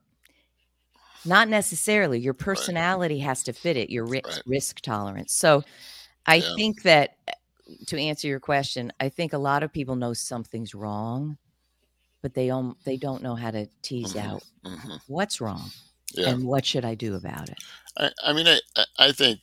Not 1.24 1.50
necessarily. 1.50 2.20
Your 2.20 2.34
personality 2.34 3.20
has 3.20 3.44
to 3.44 3.54
fit 3.54 3.78
it, 3.78 3.90
your 3.90 4.06
risk, 4.06 4.24
Right. 4.24 4.44
risk 4.46 4.82
tolerance. 4.82 5.34
So, 5.34 5.64
I 6.28 6.42
Yeah. 6.42 6.58
think 6.58 6.84
that 6.84 7.18
to 7.88 8.00
answer 8.00 8.28
your 8.28 8.40
question, 8.40 8.92
I 9.00 9.10
think 9.10 9.34
a 9.34 9.38
lot 9.38 9.64
of 9.64 9.74
people 9.74 9.96
know 9.96 10.14
something's 10.14 10.76
wrong, 10.76 11.38
but 12.22 12.34
they 12.34 12.48
don't 12.48 12.78
they 12.86 12.98
don't 12.98 13.24
know 13.24 13.36
how 13.36 13.52
to 13.52 13.68
tease 13.82 14.16
Mhm, 14.16 14.18
out 14.18 14.44
mhm. 14.64 15.00
what's 15.08 15.42
wrong 15.42 15.74
Yeah. 16.14 16.26
and 16.32 16.46
what 16.46 16.66
should 16.66 16.86
I 16.86 16.96
do 16.96 17.16
about 17.16 17.50
it. 17.50 17.60
I, 17.98 18.12
I 18.24 18.34
mean, 18.34 18.48
I, 18.48 18.60
I- 19.00 19.12
think 19.12 19.40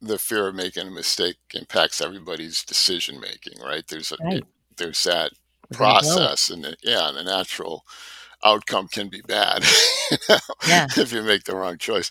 the 0.00 0.18
fear 0.18 0.48
of 0.48 0.54
making 0.54 0.86
a 0.86 0.90
mistake 0.90 1.36
impacts 1.54 2.00
everybody's 2.00 2.62
decision 2.64 3.20
making, 3.20 3.58
right? 3.62 3.86
There's 3.88 4.12
a, 4.12 4.18
Right. 4.18 4.44
there's 4.76 5.02
that 5.04 5.32
We're 5.70 5.76
gonna 5.78 5.94
blow 5.94 6.22
it. 6.22 6.32
process, 6.32 6.50
and 6.50 6.64
the, 6.64 6.76
yeah, 6.82 7.10
the 7.14 7.24
natural 7.24 7.84
outcome 8.44 8.88
can 8.88 9.08
be 9.08 9.22
bad 9.22 9.64
you 10.10 10.18
know, 10.28 10.38
Yeah. 10.62 10.88
if 10.96 11.12
you 11.12 11.22
make 11.22 11.44
the 11.44 11.56
wrong 11.56 11.78
choice. 11.78 12.10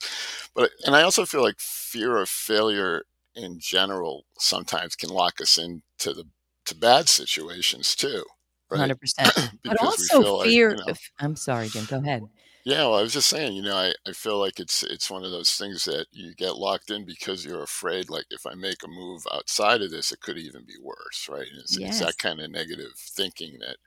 But 0.56 0.72
and 0.86 0.96
I 0.96 1.04
also 1.04 1.26
feel 1.26 1.44
like 1.44 1.60
fear 1.60 2.18
of 2.18 2.30
failure 2.30 3.04
in 3.36 3.60
general 3.60 4.26
sometimes 4.38 4.96
can 4.96 5.10
lock 5.10 5.42
us 5.42 5.58
into 5.58 6.14
the 6.14 6.26
to 6.66 6.76
bad 6.76 7.10
situations 7.10 7.96
too, 7.96 8.24
right? 8.70 8.80
Hundred 8.80 9.00
percent. 9.00 9.34
But 9.64 9.78
also 9.82 10.22
feel 10.24 10.38
like, 10.38 10.48
fear. 10.48 10.72
you 10.72 10.78
know, 10.78 10.84
of, 10.92 11.00
I'm 11.20 11.36
sorry, 11.36 11.70
Jim. 11.70 11.86
Go 11.86 11.98
ahead. 11.98 12.24
yeah, 12.66 12.80
well, 12.84 12.96
I 12.96 13.02
was 13.02 13.12
just 13.14 13.28
saying, 13.30 13.54
you 13.54 13.62
know, 13.62 13.76
I, 13.76 13.94
I 14.08 14.14
feel 14.14 14.40
like 14.40 14.60
it's 14.60 14.84
it's 14.84 15.12
one 15.12 15.24
of 15.26 15.32
those 15.32 15.52
things 15.52 15.84
that 15.86 16.06
you 16.12 16.34
get 16.36 16.56
locked 16.56 16.90
in 16.92 17.06
because 17.06 17.46
you're 17.46 17.64
afraid, 17.64 18.10
like 18.10 18.26
if 18.32 18.46
I 18.46 18.54
make 18.56 18.84
a 18.84 18.88
move 18.88 19.24
outside 19.34 19.82
of 19.82 19.92
this, 19.92 20.12
it 20.12 20.22
could 20.22 20.38
even 20.38 20.64
be 20.66 20.76
worse, 20.82 21.28
right? 21.30 21.48
And 21.50 21.60
it's, 21.60 21.78
it's 21.78 21.82
Yes. 21.82 22.00
that 22.00 22.18
kind 22.18 22.40
of 22.40 22.50
negative 22.52 22.94
thinking 22.98 23.58
that 23.60 23.78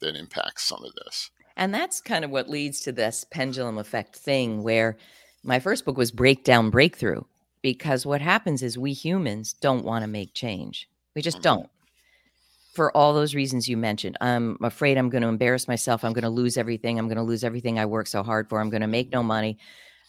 that 0.00 0.16
impacts 0.16 0.64
some 0.64 0.82
of 0.84 0.92
this. 1.04 1.30
And 1.56 1.72
that's 1.72 2.00
kind 2.00 2.24
of 2.24 2.30
what 2.32 2.50
leads 2.50 2.80
to 2.80 2.92
this 2.92 3.24
pendulum 3.30 3.78
effect 3.78 4.16
thing 4.16 4.62
where 4.64 4.96
my 5.44 5.60
first 5.60 5.84
book 5.84 5.96
was 5.96 6.10
Breakdown 6.10 6.70
Breakthrough. 6.70 7.22
Because 7.64 8.04
what 8.04 8.20
happens 8.20 8.62
is 8.62 8.76
we 8.76 8.92
humans 8.92 9.54
don't 9.54 9.86
want 9.86 10.02
to 10.02 10.06
make 10.06 10.34
change. 10.34 10.86
We 11.16 11.22
just 11.22 11.38
Mhm. 11.38 11.42
don't. 11.42 11.70
for 12.74 12.90
all 12.96 13.14
those 13.14 13.36
reasons 13.36 13.68
you 13.68 13.76
mentioned. 13.76 14.16
I'm 14.20 14.58
afraid 14.60 14.98
I'm 14.98 15.08
going 15.08 15.22
to 15.22 15.28
embarrass 15.28 15.68
myself. 15.68 16.02
I'm 16.04 16.12
going 16.12 16.24
to 16.24 16.28
lose 16.42 16.56
everything. 16.56 16.98
I'm 16.98 17.06
going 17.06 17.18
to 17.18 17.22
lose 17.22 17.44
everything 17.44 17.78
I 17.78 17.86
work 17.86 18.08
so 18.08 18.24
hard 18.24 18.48
for. 18.48 18.60
I'm 18.60 18.68
going 18.68 18.80
to 18.80 18.88
make 18.88 19.12
no 19.12 19.22
money. 19.22 19.58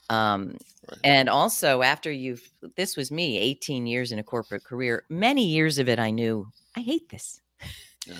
Um, 0.09 0.57
Right. 0.89 0.99
and 1.03 1.29
also, 1.29 1.83
after 1.83 2.11
you've, 2.11 2.41
this 2.75 2.97
was 2.97 3.11
me, 3.11 3.37
18 3.37 3.85
years 3.85 4.11
in 4.11 4.17
a 4.17 4.23
corporate 4.23 4.63
career. 4.63 5.03
Many 5.09 5.45
years 5.45 5.77
of 5.77 5.87
it, 5.89 5.99
I 5.99 6.09
knew 6.09 6.47
I 6.75 6.79
hate 6.81 7.07
this. 7.09 7.39
Yeah. 8.07 8.15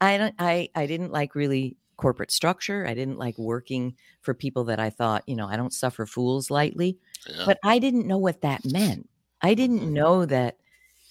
I 0.00 0.16
don't. 0.16 0.34
I 0.38 0.68
I 0.76 0.86
didn't 0.86 1.10
like 1.12 1.34
really 1.34 1.76
corporate 1.98 2.32
structure. 2.32 2.86
I 2.86 2.94
didn't 2.94 3.18
like 3.18 3.38
working 3.38 3.96
for 4.22 4.34
people 4.34 4.64
that 4.64 4.80
I 4.80 4.90
thought, 4.90 5.24
you 5.28 5.36
know, 5.36 5.48
I 5.48 5.56
don't 5.56 5.74
suffer 5.74 6.06
fools 6.06 6.50
lightly. 6.50 6.98
Yeah. 7.26 7.46
But 7.46 7.58
I 7.64 7.78
didn't 7.80 8.06
know 8.08 8.18
what 8.18 8.42
that 8.42 8.64
meant. 8.64 9.10
I 9.42 9.54
didn't 9.54 9.84
Mhm. 9.84 9.92
know 9.92 10.26
that 10.26 10.58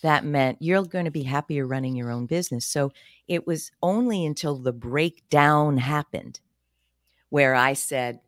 that 0.04 0.26
meant 0.26 0.60
you're 0.62 0.84
going 0.86 1.06
to 1.06 1.12
be 1.12 1.24
happier 1.24 1.68
running 1.68 1.96
your 1.96 2.12
own 2.12 2.28
business. 2.28 2.66
So 2.68 2.92
it 3.28 3.48
was 3.48 3.72
only 3.84 4.26
until 4.26 4.58
the 4.58 4.74
breakdown 4.74 5.78
happened 5.78 6.42
where 7.30 7.56
I 7.56 7.74
said, 7.74 8.22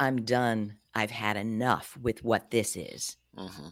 I'm 0.00 0.24
done. 0.24 0.78
I've 0.94 1.10
had 1.12 1.36
enough 1.36 1.96
with 1.96 2.24
what 2.24 2.50
this 2.50 2.74
is, 2.76 3.16
Mhm. 3.32 3.70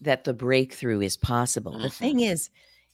that 0.00 0.24
the 0.24 0.34
breakthrough 0.34 1.00
is 1.00 1.16
possible. 1.16 1.78
The 1.78 1.90
Mhm. 1.90 2.02
thing 2.02 2.20
is, 2.20 2.50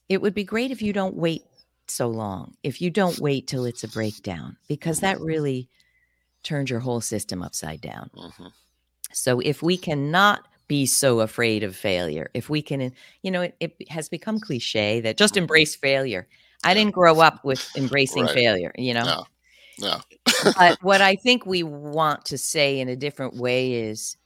it 0.09 0.23
would 0.23 0.35
be 0.35 0.45
great 0.45 0.71
if 0.73 0.83
you 0.83 0.93
don't 0.93 1.17
wait 1.17 1.45
so 1.93 2.09
long, 2.09 2.57
if 2.63 2.81
you 2.81 2.91
don't 2.91 3.19
wait 3.19 3.47
till 3.47 3.65
it's 3.65 3.85
a 3.85 3.89
breakdown, 3.89 4.57
because 4.69 5.01
that 5.01 5.21
really 5.21 5.69
turns 6.43 6.71
your 6.71 6.81
whole 6.81 7.01
system 7.01 7.43
upside 7.43 7.81
down. 7.81 8.11
Mhm. 8.17 8.53
So 9.13 9.41
if 9.41 9.63
we 9.63 9.77
cannot 9.77 10.49
be 10.69 10.87
so 10.87 11.21
afraid 11.21 11.63
of 11.63 11.77
failure, 11.77 12.31
if 12.35 12.49
we 12.49 12.63
can, 12.63 12.93
you 13.23 13.31
know, 13.31 13.43
it, 13.43 13.57
it 13.61 13.91
has 13.91 14.09
become 14.09 14.41
cliche 14.41 15.01
that 15.01 15.17
just 15.19 15.35
Mhm. 15.35 15.43
embrace 15.43 15.77
failure. 15.77 16.27
I 16.65 16.75
didn't 16.75 16.95
grow 16.95 17.21
up 17.21 17.45
with 17.45 17.61
embracing 17.77 18.25
Right. 18.25 18.35
failure, 18.35 18.73
you 18.77 18.95
know. 18.95 19.05
No. 19.05 19.27
No. 19.79 20.01
But 20.57 20.79
what 20.83 21.01
I 21.03 21.17
think 21.17 21.45
we 21.45 21.63
want 21.63 22.25
to 22.27 22.39
say 22.39 22.81
in 22.81 22.89
a 22.89 22.97
different 22.97 23.37
way 23.37 23.75
is 23.75 24.17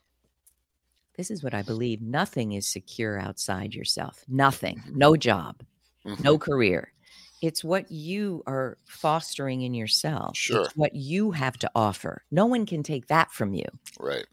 this 1.17 1.31
is 1.31 1.43
what 1.43 1.55
I 1.55 1.63
believe 1.63 2.03
nothing 2.03 2.53
is 2.53 2.67
secure 2.67 3.19
outside 3.19 3.75
yourself. 3.75 4.23
Nothing. 4.29 4.83
No 4.91 5.17
job, 5.17 5.63
no 6.23 6.39
career. 6.39 6.93
It's 7.47 7.63
what 7.63 7.91
you 7.91 8.43
are 8.47 8.77
fostering 8.85 9.63
in 9.63 9.73
yourself. 9.73 10.37
Sure. 10.37 10.65
It's 10.65 10.77
what 10.77 10.95
you 10.95 11.31
have 11.31 11.57
to 11.59 11.71
offer. 11.75 12.25
No 12.31 12.47
one 12.47 12.67
can 12.67 12.83
take 12.83 13.07
that 13.07 13.31
from 13.31 13.55
you. 13.55 13.67
Right. 14.01 14.27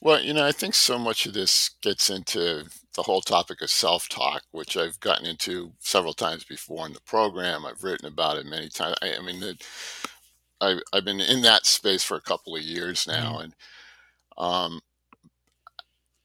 Well, 0.00 0.20
you 0.20 0.32
know, 0.32 0.46
I 0.46 0.52
think 0.52 0.74
so 0.74 0.98
much 0.98 1.26
of 1.26 1.34
this 1.34 1.70
gets 1.82 2.08
into 2.08 2.66
the 2.94 3.02
whole 3.02 3.20
topic 3.20 3.60
of 3.62 3.70
self 3.70 4.08
talk, 4.08 4.42
which 4.52 4.76
I've 4.76 4.98
gotten 5.00 5.26
into 5.26 5.72
several 5.80 6.14
times 6.14 6.44
before 6.44 6.86
in 6.86 6.92
the 6.92 7.00
program. 7.00 7.66
I've 7.66 7.82
written 7.82 8.06
about 8.06 8.38
it 8.38 8.46
many 8.46 8.68
times. 8.68 8.96
I, 9.02 9.16
I 9.16 9.20
mean, 9.20 9.42
it, 9.42 9.66
I, 10.60 10.80
I've 10.92 11.04
been 11.04 11.20
in 11.20 11.42
that 11.42 11.66
space 11.66 12.02
for 12.02 12.16
a 12.16 12.22
couple 12.22 12.56
of 12.56 12.62
years 12.62 13.06
now. 13.06 13.38
And, 13.38 13.54
um, 14.38 14.80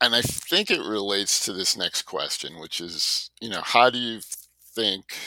and 0.02 0.16
I 0.16 0.22
think 0.22 0.70
it 0.70 0.80
relates 0.80 1.44
to 1.46 1.54
this 1.54 1.76
next 1.76 2.04
question, 2.04 2.60
which 2.60 2.80
is, 2.80 3.32
you 3.42 3.50
know, 3.50 3.62
how 3.62 3.90
do 3.90 3.98
you 3.98 4.22
think 4.76 5.18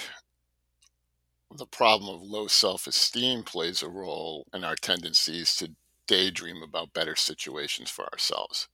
the 1.57 1.67
problem 1.67 2.15
of 2.15 2.23
low 2.23 2.47
self 2.47 2.87
esteem 2.87 3.43
plays 3.43 3.83
a 3.83 3.89
role 3.89 4.47
in 4.53 4.65
our 4.65 4.77
tendencies 4.77 5.57
to 5.57 5.71
daydream 6.07 6.63
about 6.63 6.93
better 6.93 7.17
situations 7.17 7.91
for 7.91 8.11
ourselves? 8.13 8.69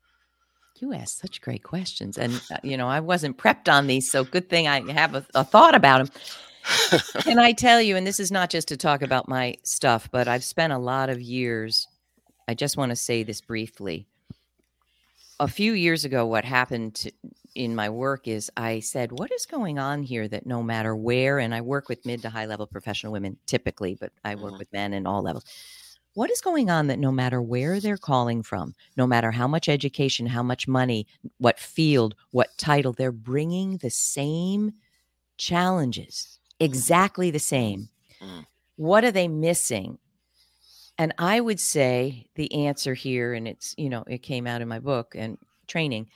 You 0.81 0.93
ask 0.93 1.21
such 1.21 1.41
great 1.41 1.63
questions. 1.63 2.19
And, 2.19 2.41
uh, 2.51 2.59
you 2.63 2.77
know, 2.77 2.89
I 2.89 3.01
wasn't 3.01 3.39
prepped 3.39 3.73
on 3.73 3.87
these. 3.87 4.11
So 4.11 4.25
good 4.25 4.49
thing 4.49 4.67
I 4.67 4.91
have 4.93 5.15
a, 5.15 5.25
a 5.35 5.45
thought 5.45 5.75
about 5.75 5.99
them. 5.99 7.01
Can 7.21 7.39
I 7.39 7.53
tell 7.53 7.81
you, 7.81 7.97
and 7.97 8.07
this 8.07 8.19
is 8.19 8.33
not 8.33 8.51
just 8.51 8.69
to 8.69 8.77
talk 8.77 9.03
about 9.03 9.29
my 9.29 9.55
stuff, 9.63 10.09
but 10.11 10.27
I've 10.27 10.45
spent 10.45 10.73
a 10.73 10.79
lot 10.79 11.11
of 11.11 11.21
years. 11.21 11.87
I 12.49 12.55
just 12.55 12.77
want 12.77 12.91
to 12.91 12.97
say 12.97 13.23
this 13.23 13.41
briefly. 13.41 14.07
A 15.39 15.49
few 15.49 15.73
years 15.73 16.05
ago, 16.05 16.27
what 16.27 16.45
happened 16.45 16.95
to, 16.97 17.13
in 17.55 17.75
my 17.75 17.89
work 17.91 18.27
is 18.29 18.51
I 18.57 18.81
said, 18.81 19.13
What 19.13 19.33
is 19.33 19.47
going 19.47 19.79
on 19.79 20.03
here 20.03 20.29
that 20.29 20.47
no 20.47 20.63
matter 20.63 20.97
where, 20.97 21.39
and 21.39 21.55
I 21.55 21.61
work 21.61 21.89
with 21.89 22.05
mid 22.05 22.23
to 22.23 22.31
high 22.31 22.47
level 22.47 22.67
professional 22.67 23.13
women 23.13 23.39
typically, 23.47 23.95
but 23.95 24.13
I 24.25 24.37
work 24.37 24.55
Mhm. 24.55 24.59
with 24.59 24.73
men 24.73 24.93
in 24.93 25.07
all 25.07 25.23
levels. 25.23 25.45
What 26.15 26.31
is 26.31 26.41
going 26.41 26.71
on 26.71 26.87
that 26.89 26.99
no 27.01 27.11
matter 27.13 27.43
where 27.43 27.81
they're 27.81 27.97
calling 27.97 28.43
from, 28.43 28.75
no 28.97 29.07
matter 29.07 29.31
how 29.33 29.49
much 29.49 29.69
education, 29.69 30.27
how 30.27 30.43
much 30.45 30.69
money, 30.69 31.07
what 31.39 31.59
field, 31.59 32.15
what 32.31 32.57
title, 32.59 32.93
they're 32.93 33.13
bringing 33.13 33.79
the 33.79 33.91
same 33.91 34.73
challenges, 35.39 36.41
exactly 36.61 37.31
the 37.31 37.39
same. 37.41 37.89
Mm. 38.21 38.45
What 38.77 39.05
are 39.05 39.13
they 39.13 39.29
missing? 39.29 39.99
And 40.99 41.13
I 41.19 41.41
would 41.41 41.59
say 41.61 42.27
the 42.37 42.53
answer 42.67 42.95
here, 42.95 43.35
and 43.35 43.49
it's, 43.49 43.75
you 43.77 43.89
know, 43.89 44.05
it 44.07 44.19
came 44.19 44.47
out 44.47 44.63
in 44.63 44.69
my 44.69 44.79
book 44.79 45.15
and 45.17 45.39
training, 45.67 46.09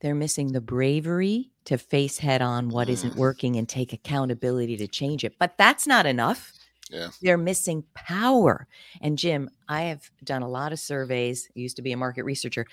they're 0.00 0.14
missing 0.14 0.52
the 0.52 0.60
bravery 0.60 1.50
to 1.64 1.76
face 1.78 2.18
head 2.18 2.40
on 2.40 2.68
what 2.68 2.88
isn't 2.88 3.14
Mm. 3.14 3.18
working 3.18 3.56
and 3.56 3.68
take 3.68 3.92
accountability 3.92 4.76
to 4.76 4.86
change 4.88 5.24
it. 5.24 5.34
But 5.38 5.56
that's 5.58 5.86
not 5.86 6.06
enough. 6.06 6.52
Yeah. 6.90 7.08
They're 7.20 7.36
missing 7.36 7.84
power. 7.94 8.66
And 9.02 9.18
Jim, 9.18 9.50
I 9.68 9.82
have 9.82 10.10
done 10.24 10.42
a 10.42 10.48
lot 10.48 10.72
of 10.72 10.78
surveys. 10.78 11.48
I 11.54 11.58
used 11.60 11.76
to 11.76 11.82
be 11.82 11.92
a 11.92 11.96
market 11.96 12.22
researcher. 12.24 12.64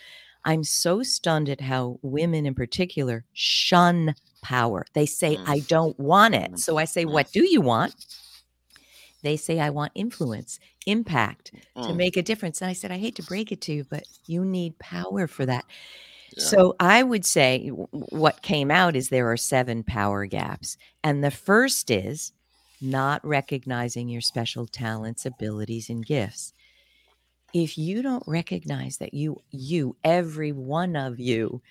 I'm 0.45 0.63
so 0.63 1.03
stunned 1.03 1.49
at 1.49 1.61
how 1.61 1.99
women 2.01 2.45
in 2.45 2.53
particular 2.53 3.25
shun 3.33 4.15
power. 4.41 4.85
They 4.93 5.05
say, 5.07 5.35
Mm. 5.37 5.43
I 5.47 5.59
don't 5.59 5.99
want 5.99 6.35
it. 6.35 6.51
Mm. 6.53 6.59
So 6.59 6.77
I 6.77 6.85
say. 6.85 7.03
What 7.05 7.31
do 7.31 7.43
you 7.49 7.59
want? 7.61 7.95
They 9.23 9.37
say, 9.37 9.59
I 9.59 9.71
want 9.71 9.91
influence, 9.95 10.59
impact, 10.85 11.51
to 11.81 11.93
make 11.95 12.15
a 12.15 12.21
difference. 12.21 12.61
And 12.61 12.69
I 12.69 12.73
said, 12.73 12.91
I 12.91 12.99
hate 12.99 13.15
to 13.15 13.23
break 13.23 13.51
it 13.51 13.59
to 13.61 13.73
you, 13.73 13.83
but 13.83 14.03
you 14.27 14.45
need 14.45 14.77
power 14.77 15.25
for 15.25 15.47
that. 15.47 15.65
Yeah. 16.35 16.43
So 16.43 16.75
I 16.79 17.03
would 17.03 17.25
say 17.25 17.67
what 17.69 18.41
came 18.41 18.71
out 18.71 18.95
is 18.95 19.09
there 19.09 19.31
are 19.31 19.37
seven 19.37 19.83
power 19.83 20.25
gaps. 20.25 20.77
And 21.03 21.23
the 21.23 21.31
first 21.31 21.91
is 21.91 22.31
not 22.81 23.25
recognizing 23.25 24.09
your 24.09 24.21
special 24.21 24.67
talents, 24.67 25.25
abilities, 25.25 25.89
and 25.89 26.05
gifts. 26.05 26.53
If 27.53 27.77
you 27.77 28.01
don't 28.01 28.23
recognize 28.27 28.97
that 28.97 29.13
you, 29.13 29.41
you, 29.51 29.95
every 30.03 30.51
one 30.51 30.95
of 30.95 31.19
you 31.19 31.61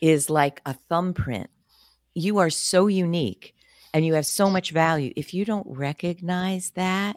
is 0.00 0.30
like 0.30 0.60
a 0.64 0.74
thumbprint, 0.74 1.50
you 2.14 2.38
are 2.38 2.50
so 2.50 2.86
unique 2.86 3.54
and 3.92 4.06
you 4.06 4.14
have 4.14 4.26
so 4.26 4.48
much 4.48 4.70
value. 4.70 5.12
If 5.16 5.34
you 5.34 5.44
don't 5.44 5.66
recognize 5.66 6.70
that, 6.70 7.16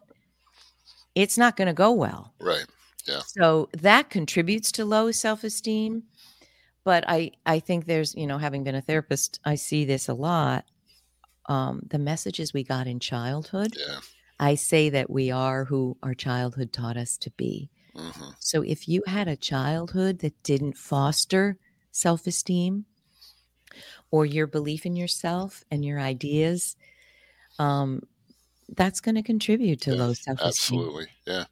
it's 1.14 1.38
not 1.38 1.58
going 1.58 1.68
to 1.68 1.74
go 1.74 1.92
well. 1.92 2.34
Right. 2.40 2.66
Yeah. 3.08 3.22
So 3.26 3.70
that 3.74 4.10
contributes 4.10 4.72
to 4.74 4.86
low 4.86 5.12
self-esteem. 5.12 6.04
But 6.88 7.04
I, 7.06 7.32
I 7.46 7.60
think 7.60 7.86
there's, 7.86 8.16
you 8.16 8.26
know, 8.26 8.38
having 8.38 8.64
been 8.64 8.74
a 8.74 8.82
therapist, 8.82 9.42
I 9.44 9.56
see 9.56 9.84
this 9.84 10.08
a 10.08 10.14
lot. 10.14 10.64
Um, 11.48 11.82
the 11.86 12.00
messages 12.00 12.54
we 12.54 12.64
got 12.64 12.88
in 12.88 13.02
childhood, 13.02 13.76
Yeah. 13.78 14.00
I 14.40 14.56
say 14.56 14.90
that 14.92 15.10
we 15.10 15.30
are 15.30 15.66
who 15.66 15.98
our 16.02 16.14
childhood 16.14 16.72
taught 16.72 16.96
us 16.96 17.18
to 17.18 17.32
be. 17.32 17.70
Mm-hmm. 17.94 18.30
So 18.40 18.62
if 18.62 18.88
you 18.88 19.04
had 19.06 19.28
a 19.28 19.36
childhood 19.36 20.20
that 20.20 20.42
didn't 20.44 20.78
foster 20.78 21.58
self-esteem 21.92 22.86
or 24.10 24.26
your 24.26 24.48
belief 24.48 24.86
in 24.86 24.96
yourself 24.96 25.66
and 25.70 25.84
your 25.84 26.00
ideas, 26.00 26.78
um, 27.60 28.04
that's 28.76 29.00
going 29.00 29.16
to 29.16 29.24
contribute 29.24 29.82
to 29.82 29.92
Yeah, 29.96 30.04
low 30.04 30.14
self-esteem. 30.14 30.48
Absolutely. 30.48 31.08
Yeah. 31.26 31.46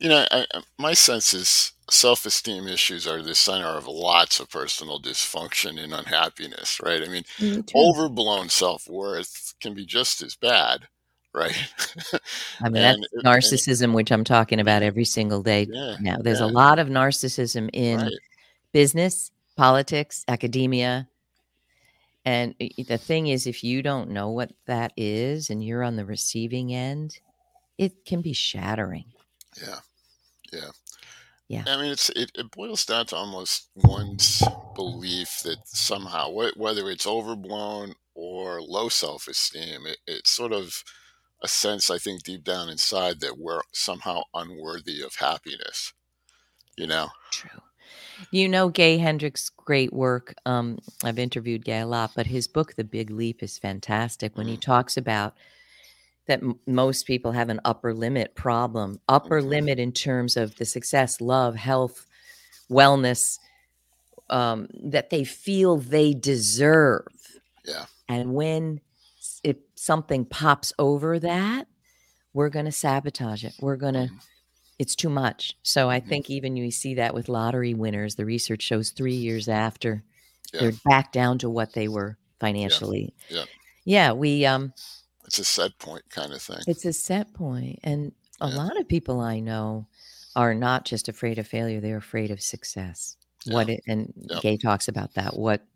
You 0.00 0.08
know, 0.08 0.26
I, 0.30 0.46
I- 0.54 0.62
my 0.78 0.94
sense 0.94 1.32
is 1.34 1.72
self 1.90 2.26
esteem 2.26 2.66
issues 2.68 3.06
are 3.06 3.22
the 3.22 3.34
center 3.34 3.66
of 3.68 3.86
lots 3.86 4.40
of 4.40 4.50
personal 4.50 5.00
dysfunction 5.00 5.82
and 5.82 5.94
unhappiness, 5.94 6.80
right? 6.82 7.02
I 7.02 7.06
mean, 7.08 7.22
Me 7.40 7.62
too. 7.62 7.78
overblown 7.78 8.48
self 8.48 8.88
worth 8.88 9.54
can 9.60 9.74
be 9.74 9.86
just 9.86 10.22
as 10.22 10.36
bad, 10.36 10.86
right? 11.34 11.56
I 12.60 12.68
mean, 12.68 12.76
And 12.82 12.84
that's 12.84 12.98
it- 12.98 13.08
and- 13.14 13.24
narcissism, 13.24 13.92
which 13.94 14.10
I'm 14.12 14.24
talking 14.24 14.60
about 14.60 14.82
every 14.82 15.04
single 15.04 15.42
day 15.42 15.66
yeah. 15.70 15.96
now. 16.00 16.16
There's 16.20 16.40
yeah, 16.40 16.46
a 16.46 16.48
lot 16.48 16.78
of 16.78 16.88
narcissism 16.88 17.70
in 17.72 18.00
Right. 18.00 18.12
business, 18.72 19.30
politics, 19.56 20.24
academia. 20.28 21.08
And 22.28 22.54
the 22.58 22.98
thing 22.98 23.28
is, 23.28 23.46
if 23.46 23.64
you 23.64 23.80
don't 23.80 24.10
know 24.10 24.28
what 24.28 24.52
that 24.66 24.92
is 24.98 25.48
and 25.48 25.64
you're 25.64 25.82
on 25.82 25.96
the 25.96 26.04
receiving 26.04 26.74
end, 26.74 27.20
it 27.78 28.04
can 28.04 28.20
be 28.20 28.34
shattering. 28.34 29.06
Yeah. 29.58 29.78
Yeah. 30.52 30.70
Yeah. 31.48 31.64
I 31.66 31.80
mean, 31.80 31.90
it's 31.90 32.10
it, 32.10 32.30
it 32.34 32.50
boils 32.50 32.84
down 32.84 33.06
to 33.06 33.16
almost 33.16 33.70
one's 33.74 34.42
belief 34.74 35.40
that 35.44 35.56
somehow, 35.64 36.30
wh- 36.30 36.54
whether 36.58 36.90
it's 36.90 37.06
overblown 37.06 37.94
or 38.14 38.60
low 38.60 38.90
self 38.90 39.26
esteem, 39.26 39.86
it, 39.86 39.96
it's 40.06 40.28
sort 40.28 40.52
of 40.52 40.84
a 41.42 41.48
sense, 41.48 41.88
I 41.88 41.96
think, 41.96 42.24
deep 42.24 42.44
down 42.44 42.68
inside 42.68 43.20
that 43.20 43.38
we're 43.38 43.62
somehow 43.72 44.24
unworthy 44.34 45.00
of 45.00 45.14
happiness. 45.14 45.94
You 46.76 46.88
know? 46.88 47.08
True. 47.32 47.62
You 48.30 48.48
know 48.48 48.68
Gay 48.68 48.98
Hendricks' 48.98 49.48
great 49.50 49.92
work. 49.92 50.34
Um, 50.46 50.78
I've 51.04 51.18
interviewed 51.18 51.64
Gay 51.64 51.80
a 51.80 51.86
lot, 51.86 52.12
but 52.14 52.26
his 52.26 52.48
book, 52.48 52.74
The 52.74 52.84
Big 52.84 53.10
Leap, 53.10 53.42
is 53.42 53.58
fantastic 53.58 54.36
when 54.36 54.46
he 54.48 54.56
Mhm. 54.56 54.60
talks 54.62 54.96
about 54.96 55.34
that 56.26 56.42
m- 56.42 56.58
most 56.66 57.06
people 57.06 57.32
have 57.32 57.48
an 57.48 57.60
upper 57.64 57.94
limit 57.94 58.34
problem, 58.34 59.00
upper 59.08 59.40
Mhm. 59.40 59.48
limit 59.48 59.78
in 59.78 59.92
terms 59.92 60.36
of 60.36 60.56
the 60.56 60.64
success, 60.66 61.20
love, 61.20 61.56
health, 61.56 62.06
wellness 62.70 63.38
um, 64.30 64.68
that 64.74 65.08
they 65.10 65.24
feel 65.24 65.78
they 65.78 66.12
deserve. 66.12 67.06
Yeah. 67.64 67.86
And 68.08 68.34
when 68.34 68.80
if 69.42 69.56
something 69.74 70.24
pops 70.26 70.72
over 70.78 71.18
that, 71.18 71.66
we're 72.34 72.50
going 72.50 72.66
to 72.66 72.72
sabotage 72.72 73.44
it. 73.44 73.54
We're 73.60 73.76
going 73.76 73.94
to 73.94 74.00
Mhm. 74.12 74.20
It's 74.78 74.96
too 74.96 75.10
much. 75.10 75.54
So 75.62 75.90
I 75.90 76.00
Mhm. 76.00 76.00
think 76.00 76.30
even 76.30 76.56
you 76.56 76.70
see 76.70 76.94
that 76.94 77.14
with 77.14 77.28
lottery 77.28 77.74
winners, 77.74 78.16
the 78.16 78.24
research 78.26 78.62
shows 78.62 78.90
3 78.90 79.14
years 79.16 79.48
after 79.48 80.04
Yeah. 80.52 80.60
they're 80.60 80.78
back 80.84 81.12
down 81.12 81.38
to 81.40 81.50
what 81.50 81.74
they 81.74 81.88
were 81.88 82.18
financially. 82.40 83.14
Yeah. 83.28 83.46
Yeah, 83.84 84.12
we 84.12 84.46
um 84.46 84.74
It's 85.24 85.38
a 85.38 85.44
set 85.44 85.78
point 85.78 86.08
kind 86.10 86.32
of 86.32 86.40
thing. 86.42 86.64
it's 86.66 86.84
a 86.84 86.92
set 86.92 87.32
point 87.34 87.78
and 87.82 88.12
a 88.40 88.48
Yeah. 88.48 88.48
lot 88.48 88.78
of 88.78 88.88
people 88.88 89.20
I 89.20 89.40
know 89.40 89.88
are 90.36 90.54
not 90.54 90.84
just 90.84 91.08
afraid 91.08 91.38
of 91.38 91.46
failure, 91.48 91.80
they're 91.80 91.96
afraid 91.96 92.30
of 92.30 92.40
success. 92.40 93.16
What 93.44 93.68
it 93.70 93.80
and. 93.86 94.12
Gay 94.40 94.56
talks 94.56 94.88
about 94.88 95.14
that. 95.14 95.36
What 95.36 95.66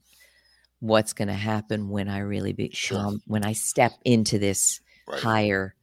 what's 0.80 1.12
going 1.14 1.28
to 1.28 1.34
happen 1.34 1.90
when 1.90 2.08
I 2.08 2.18
really 2.20 2.52
become 2.52 2.72
Sure. 2.72 3.12
when 3.26 3.44
I 3.44 3.52
step 3.54 3.92
into 4.04 4.38
this 4.38 4.80
Right. 5.06 5.24
higher 5.24 5.74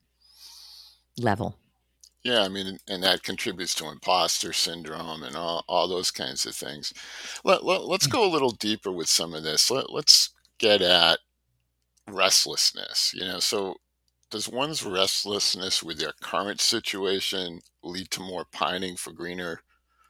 level. 1.18 1.59
Yeah, 2.24 2.42
I 2.42 2.50
mean, 2.50 2.78
and- 2.88 3.04
that 3.04 3.24
contributes 3.24 3.74
to 3.76 3.90
imposter 3.90 4.54
syndrome 4.54 5.24
and 5.24 5.36
all, 5.36 5.64
all 5.68 5.88
those 5.88 6.12
kinds 6.12 6.46
of 6.46 6.56
things. 6.56 6.94
Let, 7.44 7.64
let, 7.64 7.86
let's 7.86 8.08
mm. 8.08 8.12
go 8.12 8.26
a 8.26 8.32
little 8.32 8.52
deeper 8.52 8.92
with 8.92 9.08
some 9.08 9.34
of 9.34 9.44
this. 9.44 9.72
Let, 9.72 9.92
let's 9.92 10.32
get 10.58 10.82
at 10.82 11.20
restlessness. 12.08 13.14
You 13.14 13.26
know, 13.26 13.40
so 13.40 13.76
does 14.32 14.50
one's 14.50 14.86
restlessness 14.86 15.82
with 15.82 15.98
their 16.00 16.14
current 16.22 16.62
situation 16.62 17.62
lead 17.84 18.12
to 18.12 18.22
more 18.22 18.46
pining 18.52 18.96
for 18.96 19.12
greener 19.12 19.62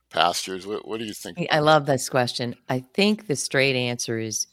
pastures? 0.09 0.65
What, 0.65 0.87
what 0.87 0.99
do 0.99 1.05
you 1.05 1.13
think? 1.13 1.47
I- 1.51 1.59
love 1.59 1.85
this 1.85 2.09
question. 2.09 2.55
I 2.67 2.83
think 2.93 3.27
the 3.27 3.35
straight 3.35 3.75
answer 3.75 4.19
is 4.19 4.47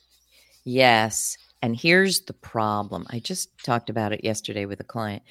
yes. 0.65 1.37
And 1.63 1.75
here's 1.75 2.21
the 2.21 2.35
problem. 2.35 3.07
I 3.11 3.19
just 3.19 3.49
talked 3.65 3.89
about 3.89 4.13
it 4.13 4.23
yesterday 4.23 4.67
with 4.67 4.81
a 4.81 4.85
client. 4.85 5.23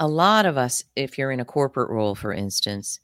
A 0.00 0.08
lot 0.08 0.44
of 0.46 0.56
us, 0.56 0.84
if 0.96 1.16
you're 1.18 1.30
in 1.30 1.40
a 1.40 1.44
corporate 1.44 1.90
role, 1.90 2.14
for 2.14 2.32
instance, 2.32 2.98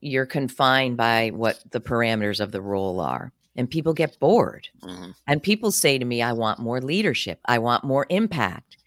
you're 0.00 0.26
confined 0.26 0.96
by 0.96 1.30
what 1.30 1.62
the 1.72 1.80
parameters 1.80 2.40
of 2.40 2.52
the 2.52 2.62
role 2.62 3.00
are. 3.00 3.32
And 3.56 3.70
people 3.70 3.94
get 3.94 4.18
bored. 4.20 4.68
Mhm. 4.82 5.14
And 5.26 5.42
people 5.42 5.72
say 5.72 5.98
to 5.98 6.04
me, 6.04 6.22
I 6.22 6.32
want 6.32 6.60
more 6.60 6.80
leadership. 6.80 7.40
I 7.46 7.58
want 7.58 7.84
more 7.84 8.06
impact. 8.10 8.78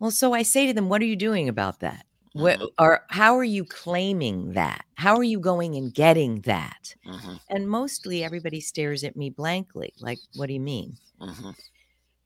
Well, 0.00 0.10
so 0.10 0.32
I 0.34 0.42
say 0.42 0.66
to 0.66 0.74
them, 0.74 0.88
what 0.88 1.02
are 1.02 1.06
you 1.06 1.16
doing 1.16 1.48
about 1.48 1.80
that? 1.80 2.06
What, 2.34 2.60
Mhm. 2.60 2.68
or 2.78 3.04
how 3.10 3.36
are 3.38 3.44
you 3.44 3.64
claiming 3.64 4.52
that? 4.54 4.84
How 4.96 5.16
are 5.16 5.24
you 5.24 5.40
going 5.40 5.76
and 5.76 5.92
getting 5.94 6.42
that? 6.42 6.94
Mhm. 7.06 7.40
And 7.50 7.68
mostly 7.68 8.24
everybody 8.24 8.60
stares 8.60 9.04
at 9.04 9.16
me 9.16 9.30
blankly, 9.30 9.92
like, 10.00 10.20
what 10.34 10.46
do 10.48 10.54
you 10.54 10.60
mean? 10.60 10.98
Mhm. 11.20 11.54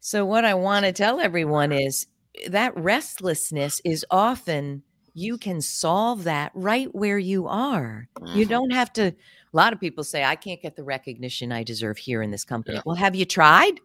So, 0.01 0.25
what 0.25 0.45
I 0.45 0.55
want 0.55 0.87
to 0.87 0.93
tell 0.93 1.21
everyone 1.21 1.73
is 1.73 2.07
that 2.49 2.77
restlessness 2.77 3.81
is 3.85 4.05
often 4.11 4.83
you 5.15 5.37
can 5.39 5.61
solve 5.61 6.25
that 6.25 6.53
right 6.55 6.95
where 6.95 7.19
you 7.19 7.49
are. 7.49 8.09
You 8.33 8.47
Mhm. 8.47 8.49
don't 8.49 8.71
have 8.73 8.93
to. 8.95 9.07
A 9.09 9.15
lot 9.53 9.73
of 9.73 9.81
people 9.81 10.05
say, 10.05 10.25
I 10.25 10.37
can't 10.37 10.63
get 10.63 10.77
the 10.77 10.85
recognition 10.85 11.51
I 11.53 11.65
deserve 11.65 11.99
here 11.99 12.23
in 12.23 12.31
this 12.31 12.45
company. 12.45 12.77
Yeah. 12.77 12.83
Well, 12.87 12.97
have 12.97 13.17
you 13.17 13.25
tried? 13.25 13.81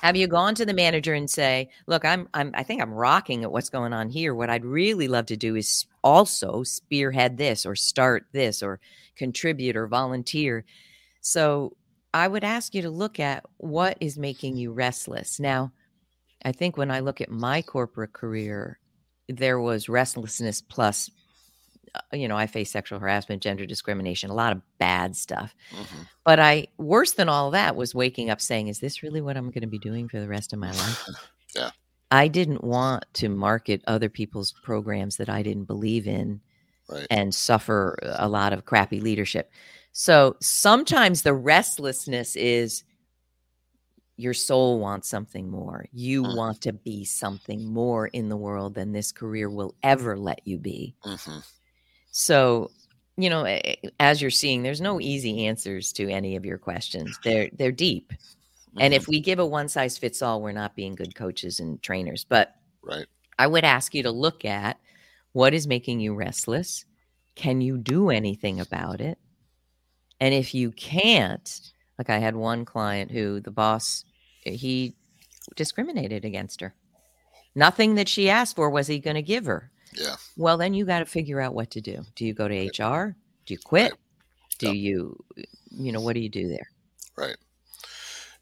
have 0.00 0.16
you 0.16 0.26
gone 0.26 0.54
to 0.56 0.64
the 0.64 0.74
manager 0.74 1.14
and 1.14 1.30
say, 1.30 1.70
look, 1.86 2.04
I'm, 2.04 2.28
I'm, 2.34 2.50
I 2.54 2.62
think 2.62 2.80
I'm 2.82 2.92
rocking 2.92 3.44
at 3.44 3.52
what's 3.52 3.68
going 3.68 3.92
on 3.92 4.08
here. 4.08 4.34
What 4.34 4.50
I'd 4.50 4.64
really 4.64 5.08
love 5.08 5.26
to 5.26 5.36
do 5.36 5.56
is 5.56 5.86
also 6.02 6.62
spearhead 6.62 7.36
this 7.36 7.66
or 7.66 7.76
start 7.76 8.26
this 8.32 8.62
or 8.62 8.80
contribute 9.16 9.76
or 9.76 9.86
volunteer. 9.86 10.64
So 11.20 11.76
I 12.14 12.28
would 12.28 12.44
ask 12.44 12.74
you 12.74 12.82
to 12.82 12.90
look 12.90 13.20
at 13.20 13.44
what 13.58 13.98
is 14.00 14.18
making 14.18 14.56
you 14.56 14.72
restless. 14.72 15.38
Now, 15.38 15.72
I 16.44 16.52
think 16.52 16.76
when 16.76 16.90
I 16.90 17.00
look 17.00 17.20
at 17.20 17.30
my 17.30 17.62
corporate 17.62 18.12
career, 18.12 18.78
there 19.28 19.60
was 19.60 19.88
restlessness 19.88 20.60
plus, 20.62 21.10
uh, 21.94 22.00
you 22.12 22.28
know, 22.28 22.36
I 22.36 22.46
faced 22.46 22.72
sexual 22.72 22.98
harassment, 22.98 23.42
gender 23.42 23.66
discrimination, 23.66 24.30
a 24.30 24.34
lot 24.34 24.52
of 24.52 24.62
bad 24.78 25.16
stuff. 25.16 25.54
Mhm. 25.72 26.06
But 26.24 26.40
I, 26.40 26.68
worse 26.78 27.12
than 27.12 27.28
all 27.28 27.50
that, 27.52 27.76
was 27.76 27.94
waking 27.94 28.30
up 28.30 28.40
saying, 28.40 28.68
is 28.68 28.80
this 28.80 29.02
really 29.02 29.20
what 29.20 29.36
I'm 29.36 29.50
going 29.50 29.60
to 29.62 29.66
be 29.66 29.78
doing 29.78 30.08
for 30.08 30.18
the 30.20 30.28
rest 30.28 30.52
of 30.52 30.58
my 30.58 30.72
life? 30.72 31.04
Yeah. 31.56 31.70
I 32.12 32.28
didn't 32.28 32.62
want 32.62 33.04
to 33.14 33.28
market 33.28 33.82
other 33.88 34.08
people's 34.08 34.52
programs 34.62 35.16
that 35.16 35.28
I 35.28 35.42
didn't 35.42 35.64
believe 35.64 36.06
in 36.06 36.40
Right. 36.88 37.06
and 37.10 37.34
suffer 37.34 37.96
a 38.02 38.28
lot 38.28 38.52
of 38.52 38.64
crappy 38.64 39.00
leadership. 39.00 39.50
So 39.92 40.36
sometimes 40.40 41.22
the 41.22 41.34
restlessness 41.34 42.34
is 42.36 42.84
your 44.20 44.34
soul 44.34 44.80
wants 44.80 45.08
something 45.08 45.50
more. 45.50 45.86
You 45.92 46.24
Mhm. 46.24 46.36
want 46.36 46.60
to 46.62 46.72
be 46.72 47.04
something 47.04 47.64
more 47.64 48.08
in 48.08 48.28
the 48.28 48.36
world 48.36 48.74
than 48.74 48.92
this 48.92 49.12
career 49.12 49.50
will 49.50 49.76
ever 49.82 50.18
let 50.18 50.46
you 50.46 50.58
be. 50.58 50.96
Mhm. 51.04 51.42
So, 52.10 52.72
you 53.16 53.30
know, 53.30 53.44
as 53.98 54.20
you're 54.22 54.30
seeing, 54.30 54.62
there's 54.62 54.80
no 54.80 55.00
easy 55.00 55.46
answers 55.46 55.92
to 55.94 56.08
any 56.10 56.36
of 56.36 56.44
your 56.44 56.58
questions. 56.58 57.18
They're 57.22 57.50
they're 57.52 57.72
deep. 57.72 58.12
And 58.78 58.94
Mhm. 58.94 58.94
if 58.94 59.08
we 59.08 59.20
give 59.20 59.38
a 59.38 59.46
one 59.46 59.68
size 59.68 59.98
fits 59.98 60.22
all, 60.22 60.42
we're 60.42 60.52
not 60.52 60.76
being 60.76 60.94
good 60.96 61.14
coaches 61.14 61.60
and 61.60 61.82
trainers. 61.82 62.24
But 62.24 62.56
Right. 62.82 63.08
I 63.38 63.46
would 63.46 63.64
ask 63.64 63.94
you 63.94 64.02
to 64.04 64.12
look 64.12 64.44
at 64.44 64.80
what 65.32 65.54
is 65.54 65.66
making 65.68 66.00
you 66.00 66.14
restless. 66.14 66.84
Can 67.36 67.60
you 67.60 67.78
do 67.78 68.10
anything 68.10 68.60
about 68.60 69.00
it? 69.00 69.18
And 70.20 70.34
if 70.34 70.54
you 70.54 70.70
can't, 70.72 71.60
like 71.98 72.10
I 72.10 72.18
had 72.18 72.36
one 72.36 72.64
client 72.64 73.10
who 73.10 73.40
the 73.40 73.50
boss, 73.50 74.04
he 74.44 74.94
discriminated 75.56 76.24
against 76.24 76.60
her. 76.60 76.74
Nothing 77.54 77.96
that 77.96 78.08
she 78.08 78.30
asked 78.30 78.56
for 78.56 78.70
was 78.70 78.86
he 78.86 78.98
going 78.98 79.16
to 79.16 79.22
give 79.22 79.46
her. 79.46 79.70
Yeah. 79.92 80.16
Well, 80.36 80.56
then 80.56 80.72
you 80.74 80.84
got 80.84 81.00
to 81.00 81.04
figure 81.06 81.40
out 81.40 81.54
what 81.54 81.70
to 81.72 81.80
do. 81.80 82.02
Do 82.14 82.24
you 82.24 82.32
go 82.34 82.46
to 82.48 82.54
Right. 82.54 82.78
HR? 82.78 83.16
Do 83.46 83.54
you 83.54 83.58
quit? 83.58 83.92
Right. 83.92 84.00
Do 84.58 84.66
Yep. 84.68 84.76
you, 84.76 85.24
you 85.70 85.92
know, 85.92 86.00
what 86.00 86.14
do 86.14 86.20
you 86.20 86.28
do 86.28 86.48
there? 86.48 86.68
Right. 87.16 87.36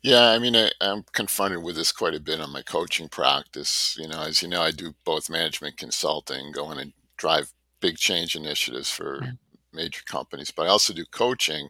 Yeah, 0.02 0.28
I 0.30 0.38
mean, 0.38 0.54
I, 0.54 0.70
I'm 0.80 1.04
confronted 1.12 1.62
with 1.62 1.76
this 1.76 1.90
quite 1.90 2.14
a 2.14 2.20
bit 2.20 2.40
on 2.40 2.52
my 2.52 2.62
coaching 2.62 3.08
practice. 3.08 3.96
You 3.98 4.08
know, 4.08 4.22
as 4.22 4.42
you 4.42 4.48
know, 4.48 4.62
I 4.62 4.70
do 4.70 4.94
both 5.04 5.28
management 5.30 5.76
consulting, 5.76 6.52
go 6.52 6.70
in 6.70 6.78
and 6.78 6.92
drive 7.16 7.52
big 7.80 7.96
change 7.96 8.37
initiatives 8.37 8.90
for 8.90 9.22
Yeah. 9.22 9.32
major 9.72 10.02
companies, 10.06 10.50
but 10.50 10.66
I 10.66 10.70
also 10.70 10.92
do 10.92 11.04
coaching 11.11 11.68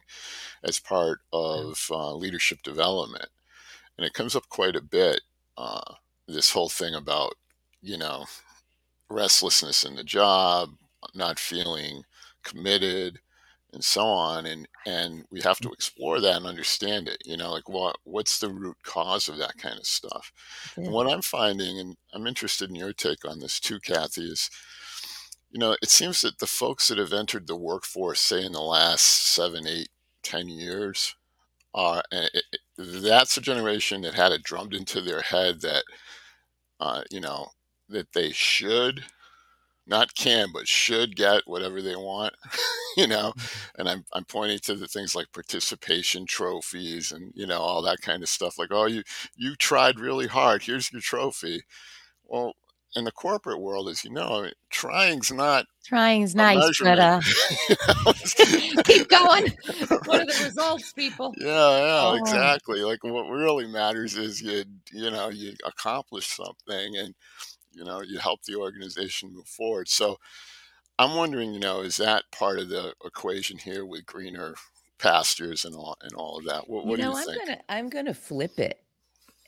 as 0.63 0.79
part 0.79 1.19
of 1.33 1.87
uh, 1.89 2.13
leadership 2.13 2.61
development. 2.63 3.29
And 3.99 4.05
it 4.05 4.13
comes 4.13 4.33
up 4.33 4.47
quite 4.47 4.77
a 4.77 4.81
bit 4.81 5.19
uh, 5.57 5.95
this 6.25 6.51
whole 6.51 6.69
thing 6.69 6.95
about, 6.95 7.33
you 7.81 7.97
know, 7.97 8.27
restlessness 9.09 9.83
in 9.83 9.97
the 9.97 10.05
job, 10.05 10.69
not 11.13 11.37
feeling 11.37 12.03
committed, 12.41 13.19
and 13.73 13.83
so 13.83 14.05
on 14.05 14.45
and 14.45 14.67
and 14.87 15.25
we 15.31 15.41
have 15.41 15.59
to 15.59 15.69
explore 15.69 16.21
that 16.21 16.37
and 16.37 16.47
understand 16.47 17.07
it 17.07 17.21
you 17.23 17.37
know 17.37 17.51
like 17.51 17.69
what 17.69 17.97
what's 18.03 18.39
the 18.39 18.49
root 18.49 18.77
cause 18.81 19.27
of 19.27 19.37
that 19.37 19.57
kind 19.57 19.77
of 19.77 19.85
stuff? 19.85 20.31
That's 20.75 20.87
and 20.87 20.91
what 20.91 21.11
i'm 21.11 21.21
finding 21.21 21.77
and 21.77 21.95
i'm 22.13 22.25
interested 22.25 22.69
in 22.69 22.75
your 22.75 22.93
take 22.93 23.25
on 23.25 23.39
this 23.39 23.59
too 23.59 23.79
kathy 23.79 24.23
is 24.23 24.49
you 25.51 25.59
know 25.59 25.75
it 25.83 25.89
seems 25.91 26.21
that 26.21 26.39
the 26.39 26.47
folks 26.47 26.87
that 26.87 26.97
have 26.97 27.13
entered 27.13 27.45
the 27.45 27.55
workforce 27.55 28.21
say 28.21 28.43
in 28.43 28.53
the 28.53 28.61
last 28.61 29.33
seven 29.35 29.67
eight 29.67 29.89
ten 30.23 30.49
years 30.49 31.15
are 31.73 32.03
and 32.11 32.29
it, 32.33 32.43
it- 32.53 32.61
that's 33.03 33.37
a 33.37 33.41
generation 33.41 34.01
that 34.01 34.13
had 34.15 34.31
it 34.31 34.43
drummed 34.43 34.73
into 34.73 35.01
their 35.01 35.21
head 35.21 35.61
that 35.61 35.83
uh, 36.79 37.03
you 37.11 37.19
know 37.19 37.47
that 37.89 38.07
they 38.13 38.31
should 38.31 39.03
not 39.87 40.15
can 40.15 40.49
but 40.53 40.67
should 40.67 41.15
get 41.15 41.43
whatever 41.47 41.81
they 41.81 41.95
want 41.95 42.33
you 42.97 43.07
know? 43.07 43.33
And 43.77 43.89
I'm, 43.89 44.05
I'm 44.13 44.25
pointing 44.25 44.59
to 44.61 44.75
the 44.75 44.87
things 44.87 45.15
like 45.15 45.31
participation 45.33 46.25
trophies 46.27 47.11
and 47.11 47.31
you 47.35 47.47
know 47.47 47.59
all 47.59 47.81
that 47.83 48.01
kind 48.01 48.23
of 48.23 48.29
stuff 48.29 48.57
like 48.59 48.69
oh 48.71 48.87
you 48.87 49.03
you 49.37 49.55
tried 49.55 49.99
really 49.99 50.27
hard. 50.27 50.63
Here's 50.63 50.91
your 50.91 51.01
trophy. 51.01 51.61
Well 52.25 52.53
in 52.95 53.03
the 53.03 53.11
corporate 53.11 53.59
world 53.61 53.87
as 53.89 54.03
you 54.03 54.09
know 54.11 54.39
I 54.39 54.41
mean, 54.43 54.51
trying's 54.69 55.31
not 55.31 55.65
Trying's 55.85 56.35
nice, 56.35 56.79
but 56.81 56.99
uh, 56.99 57.19
keep 58.83 59.07
going. 59.09 59.47
what 60.05 60.21
are 60.21 60.25
the 60.25 60.41
results, 60.43 60.93
people? 60.93 61.33
yeah 61.37 61.47
yeah 61.47 62.01
Oh. 62.09 62.15
exactly 62.15 62.81
like 62.81 63.03
what 63.03 63.23
really 63.29 63.65
matters 63.67 64.15
is 64.17 64.41
you 64.41 64.63
you 64.91 65.09
know 65.09 65.29
you 65.29 65.53
accomplish 65.65 66.27
something 66.27 66.95
and 66.97 67.15
you 67.71 67.83
know 67.83 68.01
you 68.01 68.19
help 68.19 68.41
the 68.43 68.55
organization 68.55 69.33
move 69.33 69.47
forward 69.47 69.87
so 69.87 70.17
i'm 70.97 71.15
wondering 71.15 71.53
you 71.53 71.59
know 71.59 71.81
is 71.81 71.97
that 71.97 72.23
part 72.31 72.59
of 72.59 72.69
the 72.69 72.93
equation 73.05 73.57
here 73.57 73.85
with 73.85 74.05
greener 74.05 74.55
pastures 74.99 75.65
and 75.65 75.75
all 75.75 75.95
and 76.01 76.13
all 76.13 76.37
of 76.37 76.45
that. 76.45 76.69
What, 76.69 76.85
what 76.85 76.99
you 76.99 77.05
know, 77.05 77.13
do 77.13 77.19
you 77.19 77.23
I'm 77.23 77.25
think? 77.25 77.45
gonna 77.45 77.61
I'm 77.69 77.89
gonna 77.89 78.13
flip 78.13 78.59
it 78.59 78.79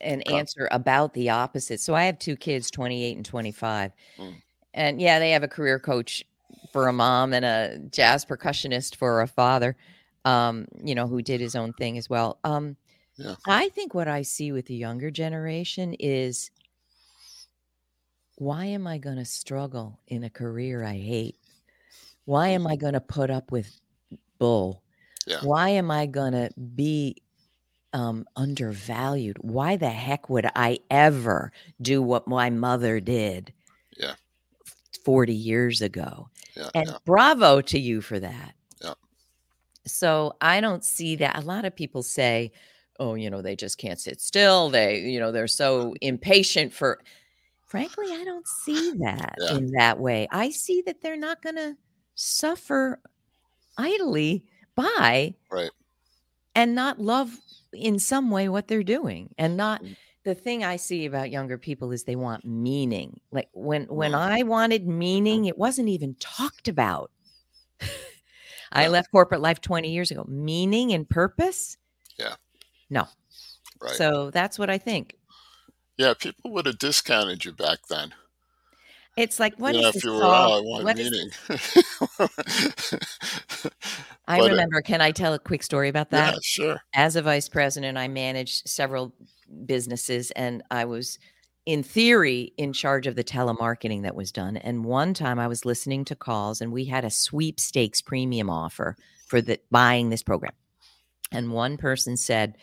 and 0.01 0.27
Okay. 0.27 0.37
answer 0.37 0.67
about 0.71 1.13
the 1.13 1.29
opposite. 1.29 1.79
So 1.79 1.93
I 1.95 2.03
have 2.05 2.19
two 2.19 2.35
kids, 2.35 2.69
28 2.71 3.15
and 3.17 3.25
25. 3.25 3.91
Mm. 4.19 4.41
And 4.73 5.01
yeah, 5.01 5.19
they 5.19 5.31
have 5.31 5.43
a 5.43 5.47
career 5.47 5.79
coach 5.79 6.23
for 6.71 6.87
a 6.87 6.93
mom 6.93 7.33
and 7.33 7.45
a 7.45 7.79
jazz 7.89 8.25
percussionist 8.25 8.95
for 8.95 9.21
a 9.21 9.27
father. 9.27 9.75
Um, 10.23 10.67
you 10.83 10.93
know, 10.93 11.07
who 11.07 11.21
did 11.21 11.41
his 11.41 11.55
own 11.55 11.73
thing 11.73 11.97
as 11.97 12.09
well. 12.09 12.39
Um 12.43 12.77
Yeah. 13.17 13.35
I 13.47 13.69
think 13.69 13.93
what 13.93 14.07
I 14.07 14.21
see 14.21 14.51
with 14.51 14.67
the 14.67 14.75
younger 14.75 15.09
generation 15.11 15.95
is 15.99 16.51
why 18.37 18.65
am 18.65 18.87
I 18.87 18.97
going 18.97 19.17
to 19.17 19.25
struggle 19.25 19.99
in 20.07 20.23
a 20.23 20.29
career 20.29 20.83
I 20.83 20.97
hate? 20.97 21.37
Why 22.25 22.49
am 22.49 22.67
I 22.67 22.75
going 22.75 22.93
to 22.93 23.01
put 23.01 23.29
up 23.29 23.51
with 23.51 23.79
bull? 24.39 24.81
Yeah. 25.27 25.41
Why 25.43 25.69
am 25.69 25.91
I 25.91 26.05
going 26.05 26.33
to 26.33 26.49
be 26.75 27.17
um, 27.93 28.25
undervalued? 28.36 29.38
Why 29.41 29.75
the 29.77 29.89
heck 29.89 30.30
would 30.30 30.47
I 30.56 30.80
ever 30.89 31.51
do 31.82 32.01
what 32.01 32.27
my 32.27 32.49
mother 32.49 32.99
did 32.99 33.54
Yeah. 33.97 34.15
40 35.06 35.34
years 35.34 35.82
ago? 35.82 36.30
Yeah. 36.56 36.69
And 36.75 36.88
yeah. 36.89 36.97
bravo 37.06 37.62
to 37.62 37.80
you 37.80 38.01
for 38.01 38.19
that. 38.19 38.56
Yeah. 38.84 38.93
So 39.88 40.34
I 40.41 40.62
don't 40.62 40.84
see 40.86 41.15
that. 41.17 41.38
A 41.38 41.41
lot 41.45 41.65
of 41.65 41.75
people 41.75 42.04
say, 42.04 42.51
oh, 42.99 43.15
you 43.15 43.30
know, 43.30 43.41
they 43.41 43.56
just 43.56 43.77
can't 43.77 43.99
sit 43.99 44.21
still. 44.21 44.69
They, 44.69 44.99
you 44.99 45.19
know, 45.19 45.32
they're 45.32 45.47
so 45.47 45.95
impatient 46.01 46.73
for. 46.73 46.99
Frankly, 47.65 48.08
I 48.12 48.25
don't 48.25 48.45
see 48.47 48.91
that 48.99 49.36
Yeah. 49.39 49.56
in 49.58 49.71
that 49.71 49.97
way. 49.99 50.27
I 50.30 50.49
see 50.51 50.82
that 50.86 51.01
they're 51.01 51.15
not 51.15 51.41
going 51.41 51.56
to 51.56 51.77
suffer 52.15 53.01
idly 53.77 54.43
by 54.75 55.36
Right. 55.49 55.71
And 56.55 56.75
not 56.75 56.99
love 56.99 57.31
in 57.73 57.99
some 57.99 58.29
way 58.29 58.49
what 58.49 58.67
they're 58.67 58.83
doing 58.83 59.33
and 59.37 59.55
not 59.57 59.81
Mm. 59.83 59.95
the 60.25 60.35
thing 60.35 60.63
i 60.63 60.75
see 60.75 61.05
about 61.05 61.31
younger 61.31 61.57
people 61.57 61.91
is 61.91 62.03
they 62.03 62.15
want 62.15 62.43
meaning 62.45 63.19
like 63.31 63.49
when 63.53 63.85
when 63.85 64.13
i 64.13 64.43
wanted 64.43 64.85
meaning 64.87 65.45
it 65.45 65.57
wasn't 65.57 65.87
even 65.87 66.15
talked 66.19 66.67
about 66.67 67.11
i 68.71 68.87
left 68.87 69.11
corporate 69.11 69.41
life 69.41 69.61
20 69.61 69.89
years 69.91 70.11
ago 70.11 70.25
meaning 70.27 70.91
and 70.93 71.09
purpose 71.09 71.77
Yeah. 72.17 72.35
no 72.89 73.07
Right. 73.81 73.95
so 73.95 74.29
that's 74.31 74.59
what 74.59 74.69
i 74.69 74.77
think 74.77 75.15
yeah. 75.97 76.13
People 76.15 76.51
would 76.53 76.65
have 76.65 76.79
discounted 76.79 77.45
you 77.45 77.51
back 77.51 77.79
then. 77.87 78.13
It's 79.17 79.39
like 79.39 79.56
what 79.58 79.74
you 79.76 79.82
is 79.82 79.93
this 79.93 79.95
if 79.97 80.04
you 80.06 80.13
were, 80.13 80.19
soft- 80.19 80.54
I 80.54 80.60
want 80.62 80.84
what 80.84 81.00
is 81.00 81.12
meaning. 81.12 81.30
i 84.28 84.38
But, 84.38 84.45
uh, 84.45 84.50
remember 84.52 84.82
can 84.82 85.02
i 85.02 85.12
tell 85.12 85.34
a 85.34 85.39
quick 85.39 85.63
story 85.63 85.89
about 85.89 86.12
that 86.12 86.34
yeah, 86.34 86.39
sure. 86.41 86.82
as 86.93 87.15
a 87.15 87.21
vice 87.21 87.50
president, 87.50 87.97
I 87.97 88.08
managed 88.08 88.67
several 88.67 89.13
businesses 89.65 90.32
and 90.32 90.63
I 90.71 90.86
was 90.86 91.19
in 91.65 91.84
theory 91.84 92.54
in 92.58 92.74
charge 92.74 93.06
of 93.06 93.15
the 93.15 93.24
telemarketing 93.24 94.02
that 94.04 94.15
was 94.15 94.32
done. 94.32 94.58
And 94.58 94.86
one 94.86 95.13
time 95.13 95.38
I 95.39 95.47
was 95.47 95.65
listening 95.65 96.06
to 96.06 96.15
calls 96.15 96.62
and 96.62 96.71
we 96.71 96.86
had 96.86 97.06
a 97.06 97.10
sweepstakes 97.12 98.02
premium 98.02 98.50
offer 98.50 98.95
for 99.28 99.41
the 99.41 99.60
buying 99.69 100.10
this 100.10 100.24
program. 100.24 100.54
And 101.32 101.52
one 101.52 101.78
person 101.78 102.17
said, 102.17 102.58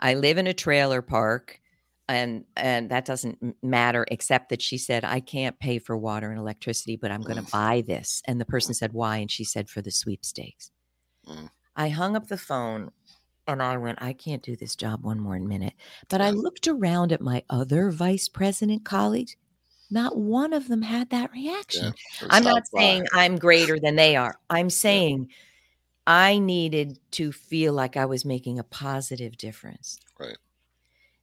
I 0.00 0.14
live 0.14 0.38
in 0.38 0.48
a 0.48 0.54
trailer 0.54 1.02
park 1.02 1.60
and 2.08 2.44
and 2.56 2.90
that 2.90 3.04
doesn't 3.04 3.56
matter 3.62 4.04
except 4.10 4.48
that 4.50 4.60
she 4.60 4.76
said 4.76 5.04
I 5.04 5.20
can't 5.20 5.58
pay 5.58 5.78
for 5.78 5.96
water 5.96 6.30
and 6.30 6.38
electricity 6.38 6.96
but 6.96 7.10
I'm 7.10 7.22
going 7.22 7.42
to 7.42 7.50
buy 7.50 7.82
this. 7.86 8.22
And 8.26 8.40
the 8.40 8.44
person 8.44 8.74
said 8.74 8.92
why 8.92 9.18
and 9.18 9.30
she 9.30 9.44
said 9.44 9.68
for 9.68 9.82
the 9.82 9.90
sweepstakes. 9.90 10.70
Mm. 11.28 11.50
I 11.76 11.88
hung 11.88 12.16
up 12.16 12.28
the 12.28 12.36
phone 12.36 12.90
and 13.46 13.62
I 13.62 13.76
went, 13.76 14.02
I 14.02 14.12
can't 14.12 14.42
do 14.42 14.56
this 14.56 14.76
job 14.76 15.04
one 15.04 15.18
more 15.18 15.38
minute. 15.38 15.74
But 16.08 16.20
I 16.20 16.30
looked 16.30 16.68
around 16.68 17.12
at 17.12 17.20
my 17.20 17.42
other 17.50 17.90
vice 17.90 18.28
president 18.28 18.84
colleagues. 18.84 19.36
Not 19.90 20.16
one 20.16 20.52
of 20.52 20.68
them 20.68 20.82
had 20.82 21.10
that 21.10 21.32
reaction. 21.32 21.92
Was 22.20 22.28
I'm 22.30 22.44
not 22.44 22.62
buy. 22.72 22.80
saying 22.80 23.06
I'm 23.12 23.36
greater 23.36 23.78
than 23.78 23.96
they 23.96 24.16
are. 24.16 24.38
I'm 24.48 24.70
saying 24.70 25.28
I 26.06 26.38
needed 26.38 26.98
to 27.12 27.32
feel 27.32 27.72
like 27.72 27.96
I 27.96 28.06
was 28.06 28.24
making 28.24 28.58
a 28.58 28.64
positive 28.64 29.36
difference. 29.36 29.98
Right. 30.18 30.38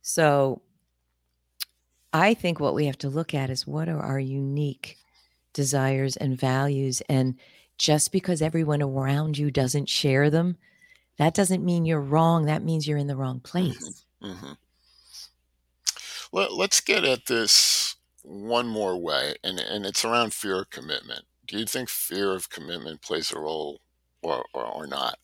So 0.01 0.61
I 2.13 2.33
think 2.33 2.59
what 2.59 2.73
we 2.73 2.85
have 2.85 2.97
to 2.99 3.09
look 3.09 3.33
at 3.33 3.49
is 3.49 3.67
what 3.67 3.87
are 3.89 3.99
our 4.01 4.19
unique 4.19 4.97
desires 5.53 6.17
and 6.17 6.39
values. 6.39 7.01
And 7.09 7.37
just 7.77 8.11
because 8.11 8.41
everyone 8.41 8.81
around 8.81 9.37
you 9.37 9.51
doesn't 9.51 9.89
share 9.89 10.29
them, 10.29 10.57
that 11.17 11.33
doesn't 11.33 11.63
mean 11.65 11.85
you're 11.85 12.01
wrong. 12.01 12.45
That 12.45 12.63
means 12.63 12.87
you're 12.87 12.97
in 12.97 13.07
the 13.07 13.15
wrong 13.15 13.39
place. 13.39 14.05
hmm 14.21 14.53
Let, 16.31 16.53
let's 16.53 16.81
get 16.81 17.03
at 17.03 17.25
this 17.25 17.95
one 18.23 18.67
more 18.67 18.97
way, 18.97 19.35
and, 19.43 19.59
and 19.59 19.85
it's 19.85 20.05
around 20.05 20.33
fear 20.33 20.61
of 20.61 20.69
commitment. 20.69 21.25
Do 21.47 21.57
you 21.57 21.65
think 21.65 21.89
fear 21.89 22.31
of 22.33 22.49
commitment 22.49 23.01
plays 23.01 23.31
a 23.31 23.39
role 23.39 23.81
or, 24.21 24.45
or, 24.53 24.65
or 24.65 24.87
not 24.87 25.17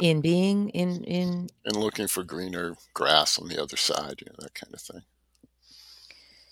In 0.00 0.20
being 0.20 0.70
in 0.70 1.04
in 1.04 1.48
in 1.64 1.78
looking 1.78 2.08
for 2.08 2.22
greener 2.24 2.76
grass 2.94 3.38
on 3.38 3.48
the 3.48 3.60
other 3.62 3.76
side, 3.76 4.20
you 4.20 4.26
know, 4.26 4.36
that 4.38 4.54
kind 4.54 4.72
of 4.74 4.80
thing? 4.80 5.02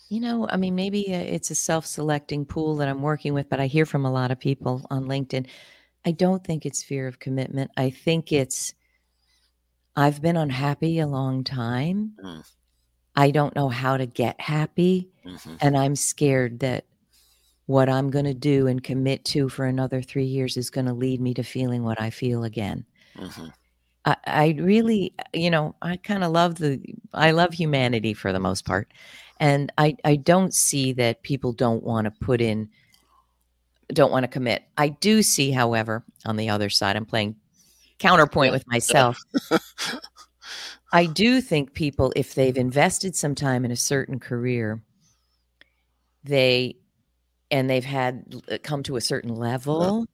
You 0.09 0.21
know, 0.21 0.47
I 0.49 0.57
mean, 0.57 0.75
maybe 0.75 1.13
uh, 1.13 1.19
it's 1.19 1.51
a 1.51 1.55
self 1.55 1.85
selecting 1.85 2.45
pool 2.45 2.77
that 2.77 2.89
I'm 2.89 3.03
working 3.03 3.35
with, 3.35 3.49
but 3.49 3.61
I 3.61 3.67
hear 3.67 3.87
from 3.87 4.05
a 4.05 4.13
lot 4.13 4.31
of 4.31 4.39
people 4.39 4.87
on 4.91 5.05
LinkedIn. 5.05 5.47
I 6.05 6.13
don't 6.13 6.45
think 6.45 6.65
it's 6.65 6.83
fear 6.83 7.09
of 7.09 7.19
commitment. 7.19 7.73
I 7.77 7.91
think 7.91 8.33
it's, 8.33 8.75
I've 9.97 10.23
been 10.23 10.37
unhappy 10.37 11.01
a 11.01 11.07
long 11.07 11.43
time. 11.43 12.13
Mm. 12.23 12.43
I 13.17 13.31
don't 13.31 13.57
know 13.57 13.69
how 13.69 13.97
to 13.97 14.07
get 14.07 14.41
happy. 14.41 15.09
hmm 15.25 15.55
And 15.61 15.77
I'm 15.77 15.97
scared 15.97 16.61
that 16.61 16.85
what 17.67 17.89
I'm 17.89 18.11
going 18.11 18.27
to 18.27 18.35
do 18.35 18.69
and 18.69 18.83
commit 18.83 19.25
to 19.27 19.49
for 19.49 19.65
another 19.65 20.03
three 20.03 20.25
years 20.27 20.57
is 20.57 20.71
going 20.71 20.87
to 20.87 20.93
lead 20.93 21.21
me 21.21 21.35
to 21.35 21.43
feeling 21.43 21.83
what 21.83 22.01
I 22.01 22.11
feel 22.11 22.45
again. 22.45 22.85
hmm 23.17 23.49
I, 24.05 24.17
I 24.27 24.57
really, 24.59 25.15
you 25.33 25.51
know, 25.51 25.75
I 25.83 25.97
kind 25.97 26.23
of 26.23 26.31
love 26.31 26.57
the, 26.57 26.81
I 27.13 27.33
love 27.33 27.55
humanity 27.55 28.15
for 28.15 28.33
the 28.33 28.39
most 28.41 28.65
part. 28.65 28.93
And 29.39 29.73
I, 29.77 29.97
I 30.05 30.17
don't 30.17 30.55
see 30.55 30.93
that 30.95 31.23
people 31.23 31.53
don't 31.53 31.83
want 31.83 32.07
to 32.07 32.11
put 32.11 32.41
in, 32.41 32.71
don't 33.89 34.11
want 34.11 34.25
to 34.25 34.29
commit. 34.29 34.65
I 34.79 34.89
do 34.89 35.23
see, 35.23 35.51
however, 35.51 36.05
on 36.25 36.37
the 36.37 36.49
other 36.49 36.71
side, 36.71 36.97
I'm 36.97 37.07
playing 37.07 37.37
counterpoint 37.99 38.53
with 38.53 38.67
myself. 38.67 39.19
I 40.93 41.07
do 41.07 41.41
think 41.41 41.75
people, 41.75 42.13
if 42.17 42.35
they've 42.35 42.57
invested 42.57 43.17
some 43.17 43.35
time 43.35 43.65
in 43.65 43.71
a 43.71 43.77
certain 43.77 44.19
career, 44.19 44.81
they, 46.25 46.77
and 47.51 47.69
they've 47.69 47.85
had 47.85 48.43
uh, 48.51 48.59
come 48.63 48.83
to 48.85 48.97
a 48.97 49.01
certain 49.01 49.35
level, 49.35 50.07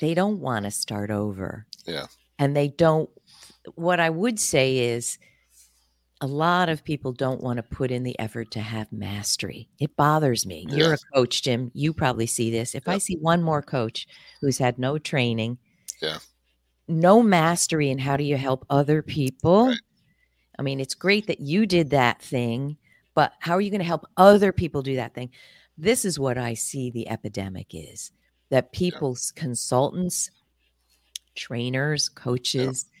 they 0.00 0.14
don't 0.14 0.40
want 0.40 0.64
to 0.64 0.70
start 0.70 1.10
over. 1.10 1.66
Yeah. 1.86 2.06
And 2.38 2.54
they 2.54 2.68
don't, 2.68 3.08
what 3.74 3.98
I 4.00 4.10
would 4.10 4.38
say 4.38 4.78
is 4.78 5.18
a 6.20 6.26
lot 6.26 6.68
of 6.68 6.82
people 6.84 7.12
don't 7.12 7.42
want 7.42 7.58
to 7.58 7.62
put 7.62 7.90
in 7.90 8.02
the 8.02 8.18
effort 8.18 8.50
to 8.52 8.60
have 8.60 8.90
mastery. 8.92 9.68
It 9.78 9.96
bothers 9.96 10.46
me. 10.46 10.66
You're 10.70 10.94
a 10.94 10.98
coach, 11.14 11.42
Jim. 11.42 11.70
You 11.74 11.92
probably 11.92 12.26
see 12.26 12.50
this. 12.50 12.74
If 12.74 12.88
I 12.88 12.98
see 12.98 13.16
one 13.16 13.42
more 13.42 13.60
coach 13.62 14.06
who's 14.40 14.56
had 14.58 14.78
no 14.78 14.98
training, 14.98 15.58
Yeah. 16.00 16.18
no 16.88 17.22
mastery 17.22 17.90
in 17.90 17.98
how 17.98 18.16
do 18.16 18.24
you 18.24 18.36
help 18.38 18.64
other 18.70 19.02
people. 19.02 19.66
Right. 19.68 19.78
I 20.58 20.62
mean, 20.62 20.80
it's 20.80 20.94
great 20.94 21.26
that 21.26 21.40
you 21.40 21.66
did 21.66 21.90
that 21.90 22.22
thing, 22.22 22.78
but 23.14 23.34
how 23.40 23.52
are 23.54 23.60
you 23.60 23.70
going 23.70 23.80
to 23.80 23.84
help 23.84 24.06
other 24.16 24.52
people 24.52 24.80
do 24.82 24.96
that 24.96 25.12
thing? 25.12 25.30
This 25.76 26.06
is 26.06 26.18
what 26.18 26.38
I 26.38 26.54
see 26.54 26.90
the 26.90 27.08
epidemic 27.10 27.74
is 27.74 28.10
that 28.48 28.72
people's 28.72 29.32
consultants, 29.32 30.30
trainers, 31.34 32.08
coaches 32.08 32.86
Yep. 32.86 32.92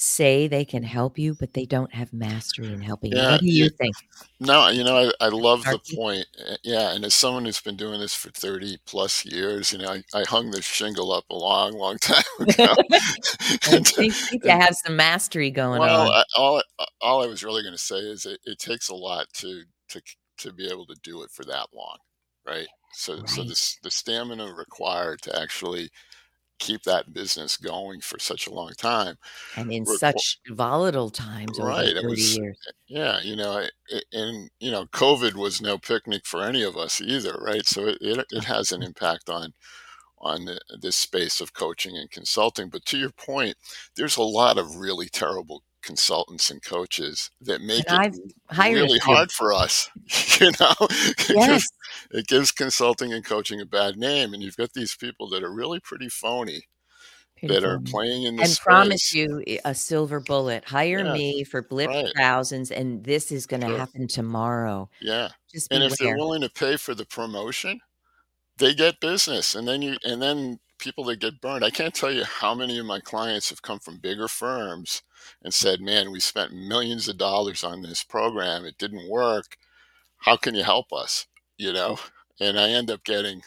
Say 0.00 0.46
they 0.46 0.64
can 0.64 0.82
help 0.84 1.18
you, 1.18 1.34
but 1.34 1.54
they 1.54 1.66
don't 1.66 1.92
have 1.94 2.12
mastery 2.12 2.72
in 2.72 2.80
helping 2.80 3.12
you. 3.12 3.18
What 3.18 3.40
do 3.40 3.46
you 3.46 3.68
think? 3.70 3.96
No, 4.40 4.68
you 4.68 4.84
know, 4.84 5.10
I, 5.20 5.26
I 5.26 5.28
love 5.30 5.64
the 5.64 5.78
Snarky? 5.78 5.96
point. 5.96 6.26
Uh, 6.48 6.56
Yeah, 6.62 6.92
and 6.94 7.04
as 7.04 7.14
someone 7.14 7.44
who's 7.44 7.60
been 7.60 7.76
doing 7.76 7.98
this 8.00 8.14
for 8.14 8.30
30 8.30 8.78
plus 8.86 9.24
years, 9.24 9.72
you 9.72 9.78
know, 9.78 9.88
I, 9.90 10.02
I 10.14 10.22
hung 10.24 10.50
this 10.52 10.64
shingle 10.64 11.10
up 11.12 11.24
a 11.30 11.34
long, 11.34 11.72
long 11.72 11.98
time 12.00 12.22
ago. 12.38 12.76
I 12.90 13.58
And- 13.72 13.86
think, 13.86 14.14
think 14.30 14.44
you 14.44 14.50
have 14.50 14.76
some 14.84 14.94
mastery 14.96 15.50
going 15.50 15.80
well, 15.80 16.08
on. 16.08 16.14
I, 16.14 16.22
all 16.36 16.62
all 17.00 17.22
I 17.22 17.26
was 17.26 17.42
really 17.42 17.62
going 17.62 17.74
to 17.74 17.78
say 17.78 17.96
is 17.98 18.26
it, 18.26 18.38
it 18.44 18.58
takes 18.58 18.88
a 18.88 18.94
lot 18.94 19.26
to 19.34 19.62
to 19.88 20.00
to 20.38 20.52
be 20.52 20.68
able 20.70 20.86
to 20.86 20.96
do 21.02 21.22
it 21.22 21.30
for 21.32 21.44
that 21.46 21.66
long, 21.74 21.96
right? 22.46 22.68
So 22.92 23.24
so 23.26 23.42
Right. 23.42 23.48
the 23.48 23.52
s- 23.52 23.78
the 23.82 23.90
stamina 23.90 24.52
required 24.54 25.20
to 25.22 25.40
actually 25.40 25.90
keep 26.58 26.82
that 26.82 27.12
business 27.12 27.56
going 27.56 28.00
for 28.00 28.18
such 28.18 28.46
a 28.46 28.52
long 28.52 28.72
time. 28.76 29.16
and 29.56 29.72
in 29.72 29.86
such 29.86 30.38
volatile 30.48 31.10
times 31.10 31.58
over 31.58 31.68
Right, 31.68 31.88
it 31.88 31.94
30 31.96 32.06
was- 32.08 32.36
years. 32.36 32.58
Yeah, 32.86 33.20
you 33.20 33.36
know, 33.36 33.66
it- 33.88 34.04
and 34.12 34.50
you 34.60 34.70
know, 34.70 34.86
COVID 34.86 35.34
was 35.34 35.60
no 35.60 35.78
picnic 35.78 36.26
for 36.26 36.42
any 36.42 36.62
of 36.62 36.76
us 36.76 37.00
either, 37.00 37.34
right? 37.40 37.66
So 37.66 37.86
it 37.86 37.98
it, 38.00 38.26
it 38.30 38.44
has 38.44 38.72
an 38.72 38.82
impact 38.82 39.28
on 39.28 39.54
on 40.20 40.46
the, 40.46 40.60
this 40.80 40.96
space 40.96 41.40
of 41.40 41.52
coaching 41.54 41.96
and 41.96 42.10
consulting. 42.10 42.68
But 42.70 42.84
to 42.86 42.98
your 42.98 43.10
point, 43.10 43.56
there's 43.94 44.16
a 44.16 44.22
lot 44.22 44.58
of 44.58 44.74
really 44.76 45.08
terrible 45.08 45.62
consultants 45.82 46.50
and 46.50 46.62
coaches 46.62 47.30
that 47.40 47.60
make 47.62 47.90
And 47.90 47.92
it 47.92 48.02
I've 48.02 48.18
hired 48.50 48.84
a 48.84 48.88
really 48.88 48.98
hard 49.00 49.32
for 49.32 49.52
us. 49.52 49.90
You 50.40 50.52
know, 50.60 50.74
it, 50.80 51.40
Yes. 51.40 51.42
gives, 51.42 51.72
it 52.12 52.26
gives 52.28 52.52
consulting 52.52 53.12
and 53.12 53.24
coaching 53.24 53.60
a 53.60 53.66
bad 53.66 53.96
name, 53.96 54.34
and 54.34 54.42
you've 54.42 54.56
got 54.56 54.72
these 54.74 54.94
people 54.96 55.28
that 55.30 55.42
are 55.44 55.52
really 55.52 55.80
pretty 55.80 56.08
phony 56.08 56.62
Pretty 57.38 57.54
that 57.54 57.64
are 57.64 57.80
playing 57.80 58.24
in 58.24 58.36
the 58.36 58.44
and 58.44 58.46
space. 58.46 58.60
promise 58.60 59.14
you 59.14 59.42
eh, 59.46 59.58
a 59.64 59.74
silver 59.74 60.20
bullet. 60.20 60.64
Hire 60.66 61.04
Yeah, 61.04 61.04
me 61.04 61.44
for 61.44 61.62
blip 61.62 61.92
right. 61.92 62.14
thousands, 62.16 62.70
and 62.70 63.04
this 63.04 63.32
is 63.32 63.46
going 63.46 63.60
to 63.62 63.68
Sure. 63.68 63.78
happen 63.78 64.08
tomorrow. 64.08 64.90
Yeah, 65.00 65.30
Just 65.52 65.70
and 65.70 65.82
if 65.84 65.96
they're 65.96 66.10
willing 66.10 66.42
to 66.42 66.50
pay 66.50 66.76
for 66.76 66.94
the 66.94 67.04
promotion, 67.06 67.80
they 68.58 68.74
get 68.74 69.00
business, 69.00 69.54
and 69.54 69.68
then 69.68 69.82
you 69.82 69.96
and 70.04 70.22
then 70.22 70.60
people 70.78 71.04
that 71.04 71.20
get 71.20 71.40
burned. 71.40 71.64
I 71.64 71.70
can't 71.70 71.94
tell 71.94 72.10
you 72.12 72.24
how 72.24 72.54
many 72.54 72.78
of 72.78 72.86
my 72.86 73.00
clients 73.00 73.50
have 73.50 73.62
come 73.62 73.78
from 73.78 73.98
bigger 73.98 74.28
firms 74.28 75.02
and 75.42 75.52
said, 75.52 75.80
"Man, 75.80 76.10
we 76.10 76.20
spent 76.20 76.52
millions 76.52 77.08
of 77.08 77.18
dollars 77.18 77.64
on 77.64 77.82
this 77.82 78.02
program. 78.04 78.64
It 78.64 78.78
didn't 78.78 79.08
work. 79.08 79.56
How 80.18 80.36
can 80.36 80.54
you 80.54 80.64
help 80.64 80.92
us?" 80.92 81.26
You 81.56 81.72
know, 81.72 81.98
and 82.40 82.58
I 82.58 82.70
end 82.70 82.90
up 82.90 83.04
getting 83.04 83.42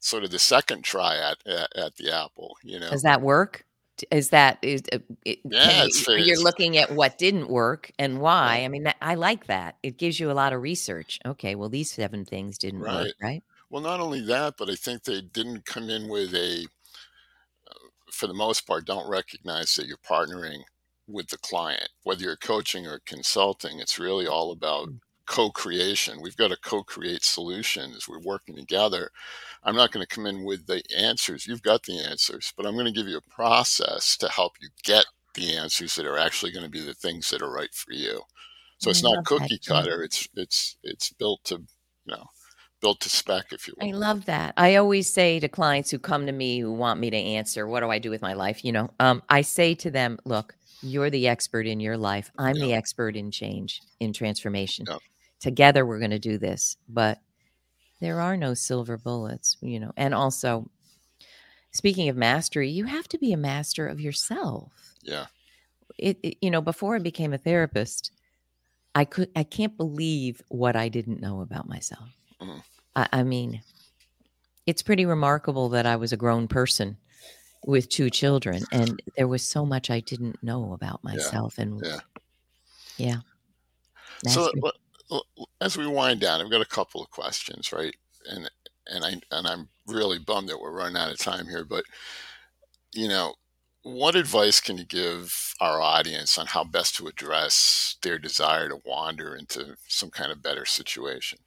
sort 0.00 0.24
of 0.24 0.30
the 0.30 0.38
second 0.38 0.82
try 0.82 1.16
at 1.16 1.38
at, 1.46 1.76
at 1.76 1.96
the 1.96 2.14
apple. 2.14 2.56
You 2.62 2.80
know, 2.80 2.90
Does 2.90 3.02
that 3.02 3.22
work? 3.22 3.64
Is 4.10 4.30
that 4.30 4.58
is 4.62 4.82
uh, 4.92 4.98
it, 5.26 5.40
Yeah, 5.44 5.84
it's 5.84 6.08
you, 6.08 6.16
you're 6.16 6.42
looking 6.42 6.78
at 6.78 6.90
what 6.90 7.18
didn't 7.18 7.50
work 7.50 7.92
and 7.98 8.18
why? 8.18 8.58
Right. 8.58 8.64
I 8.64 8.68
mean, 8.68 8.90
I 9.00 9.14
like 9.14 9.46
that. 9.46 9.76
It 9.82 9.98
gives 9.98 10.18
you 10.18 10.30
a 10.30 10.32
lot 10.32 10.54
of 10.54 10.62
research. 10.62 11.18
Okay, 11.26 11.54
well, 11.54 11.68
these 11.68 11.90
seven 11.90 12.24
things 12.24 12.56
didn't 12.56 12.80
work, 12.80 13.12
Right. 13.20 13.42
Well, 13.70 13.80
not 13.82 14.00
only 14.00 14.20
that, 14.22 14.56
but 14.58 14.68
I 14.68 14.74
think 14.74 15.04
they 15.04 15.22
didn't 15.22 15.64
come 15.64 15.88
in 15.88 16.08
with 16.08 16.34
a, 16.34 16.66
for 18.12 18.26
the 18.26 18.34
most 18.34 18.66
part, 18.66 18.86
don't 18.86 19.08
recognize 19.08 19.74
that 19.74 19.86
you're 19.86 19.96
partnering 19.98 20.62
with 21.06 21.28
the 21.28 21.38
client. 21.38 21.88
Whether 22.02 22.22
you're 22.24 22.36
coaching 22.36 22.86
or 22.86 23.00
consulting, 23.06 23.78
it's 23.80 23.98
really 23.98 24.26
all 24.26 24.52
about 24.52 24.88
Mm. 24.88 25.00
co 25.26 25.50
creation. 25.50 26.20
We've 26.20 26.36
got 26.36 26.48
to 26.48 26.56
co 26.56 26.82
create 26.82 27.22
solutions. 27.24 28.08
We're 28.08 28.20
working 28.20 28.56
together. 28.56 29.10
I'm 29.64 29.76
not 29.76 29.92
going 29.92 30.06
to 30.06 30.14
come 30.14 30.26
in 30.26 30.44
with 30.44 30.66
the 30.66 30.82
answers. 30.96 31.46
You've 31.46 31.62
got 31.62 31.84
the 31.84 31.98
answers, 32.00 32.52
but 32.56 32.66
I'm 32.66 32.74
going 32.74 32.86
to 32.86 32.92
give 32.92 33.08
you 33.08 33.18
a 33.18 33.22
process 33.34 34.16
to 34.18 34.28
help 34.28 34.54
you 34.60 34.68
get 34.84 35.06
the 35.34 35.56
answers 35.56 35.94
that 35.96 36.06
are 36.06 36.18
actually 36.18 36.52
going 36.52 36.64
to 36.64 36.70
be 36.70 36.80
the 36.80 36.94
things 36.94 37.30
that 37.30 37.42
are 37.42 37.52
right 37.52 37.74
for 37.74 37.92
you. 37.92 38.22
So 38.78 38.90
it's 38.90 39.04
not 39.04 39.24
cookie 39.24 39.60
cutter. 39.66 40.02
It's 40.02 40.28
it's 40.36 40.76
it's 40.84 41.12
built 41.12 41.44
to 41.46 41.56
you 41.56 42.14
know 42.16 42.26
built 42.80 43.00
to 43.00 43.10
spec, 43.10 43.52
if 43.52 43.66
you 43.68 43.74
will. 43.78 43.88
I 43.88 43.92
love 43.92 44.24
that. 44.26 44.54
I 44.56 44.76
always 44.76 45.12
say 45.12 45.38
to 45.40 45.48
clients 45.48 45.90
who 45.90 45.98
come 45.98 46.26
to 46.26 46.32
me 46.32 46.58
who 46.60 46.72
want 46.72 47.00
me 47.00 47.10
to 47.10 47.16
answer, 47.16 47.66
what 47.66 47.80
do 47.80 47.90
I 47.90 47.98
do 47.98 48.10
with 48.10 48.22
my 48.22 48.32
life? 48.32 48.64
You 48.64 48.72
know, 48.72 48.90
um, 49.00 49.22
I 49.28 49.42
say 49.42 49.74
to 49.76 49.90
them, 49.90 50.18
look, 50.24 50.54
you're 50.82 51.10
the 51.10 51.28
expert 51.28 51.66
in 51.66 51.78
your 51.80 51.96
life. 51.96 52.30
I'm 52.38 52.54
the 52.54 52.72
expert 52.72 53.16
in 53.16 53.30
change, 53.30 53.82
in 54.00 54.12
transformation. 54.12 54.86
Yep. 54.88 54.98
Together, 55.40 55.84
we're 55.84 55.98
going 55.98 56.10
to 56.10 56.18
do 56.18 56.38
this. 56.38 56.76
But 56.88 57.20
there 58.00 58.20
are 58.20 58.36
no 58.36 58.54
silver 58.54 58.96
bullets, 58.96 59.56
you 59.60 59.78
know. 59.78 59.92
And 59.96 60.14
also, 60.14 60.70
speaking 61.72 62.08
of 62.08 62.16
mastery, 62.16 62.70
you 62.70 62.86
have 62.86 63.08
to 63.08 63.18
be 63.18 63.32
a 63.32 63.36
master 63.36 63.86
of 63.86 64.00
yourself. 64.00 64.72
Yeah. 65.02 65.26
It, 65.98 66.18
it- 66.22 66.38
you 66.40 66.50
know, 66.50 66.62
before 66.62 66.96
I 66.96 66.98
became 67.00 67.34
a 67.34 67.38
therapist, 67.38 68.10
I 68.94 69.04
could, 69.04 69.28
I 69.36 69.42
can't 69.44 69.76
believe 69.76 70.42
what 70.48 70.76
I 70.76 70.88
didn't 70.88 71.20
know 71.20 71.42
about 71.42 71.68
myself. 71.68 72.08
I, 72.96 73.08
I 73.12 73.22
mean, 73.22 73.62
it's 74.66 74.82
pretty 74.82 75.06
remarkable 75.06 75.68
that 75.70 75.86
I 75.86 75.96
was 75.96 76.12
a 76.12 76.16
grown 76.16 76.48
person 76.48 76.96
with 77.66 77.88
two 77.88 78.10
children, 78.10 78.64
and 78.72 79.02
there 79.16 79.28
was 79.28 79.42
so 79.42 79.66
much 79.66 79.90
I 79.90 80.00
didn't 80.00 80.42
know 80.42 80.72
about 80.72 81.04
myself. 81.04 81.58
And 81.58 81.80
yeah. 81.84 82.00
yeah, 82.96 83.20
So 84.26 84.42
mastery. 84.42 84.60
l- 85.10 85.26
l- 85.38 85.48
as 85.60 85.76
we 85.76 85.86
wind 85.86 86.20
down, 86.20 86.40
I've 86.40 86.50
got 86.50 86.62
a 86.62 86.66
couple 86.66 87.02
of 87.02 87.10
questions, 87.10 87.72
right? 87.72 87.94
And 88.28 88.50
and 88.86 89.04
I 89.04 89.20
and 89.30 89.46
I'm 89.46 89.68
really 89.86 90.18
bummed 90.18 90.48
that 90.48 90.60
we're 90.60 90.72
running 90.72 90.96
out 90.96 91.10
of 91.10 91.18
time 91.18 91.46
here, 91.46 91.64
but 91.64 91.84
you 92.92 93.08
know, 93.08 93.34
what 93.82 94.16
advice 94.16 94.60
can 94.60 94.78
you 94.78 94.84
give 94.84 95.54
our 95.60 95.80
audience 95.80 96.36
on 96.38 96.46
how 96.46 96.64
best 96.64 96.96
to 96.96 97.06
address 97.06 97.96
their 98.02 98.18
desire 98.18 98.68
to 98.68 98.80
wander 98.84 99.34
into 99.36 99.76
some 99.88 100.10
kind 100.10 100.30
of 100.32 100.42
better 100.42 100.64
situation? 100.66 101.38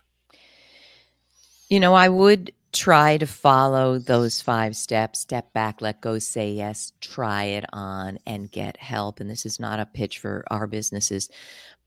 You 1.73 1.79
know, 1.79 1.95
I 1.95 2.07
would 2.07 2.53
try 2.71 3.17
to 3.17 3.25
follow 3.25 3.97
those 3.97 4.39
five 4.39 4.75
steps 4.75 5.21
step 5.21 5.51
back, 5.53 5.81
let 5.81 6.01
go, 6.01 6.19
say 6.19 6.51
yes, 6.51 6.93
try 7.01 7.45
it 7.45 7.65
on, 7.73 8.19
and 8.27 8.51
get 8.51 8.77
help. 8.77 9.19
And 9.19 9.27
this 9.27 9.43
is 9.43 9.59
not 9.59 9.79
a 9.79 9.87
pitch 9.87 10.19
for 10.19 10.43
our 10.51 10.67
businesses. 10.67 11.31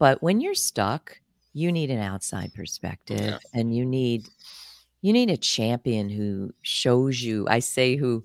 But 0.00 0.20
when 0.24 0.40
you're 0.40 0.56
stuck, 0.56 1.20
you 1.52 1.70
need 1.70 1.92
an 1.92 2.00
outside 2.00 2.52
perspective 2.52 3.38
and 3.54 3.76
you 3.76 3.86
need 3.86 4.26
you 5.02 5.12
need 5.12 5.30
a 5.30 5.36
champion 5.36 6.08
who 6.08 6.52
shows 6.62 7.22
you 7.22 7.46
i 7.48 7.60
say 7.60 7.94
who 7.94 8.24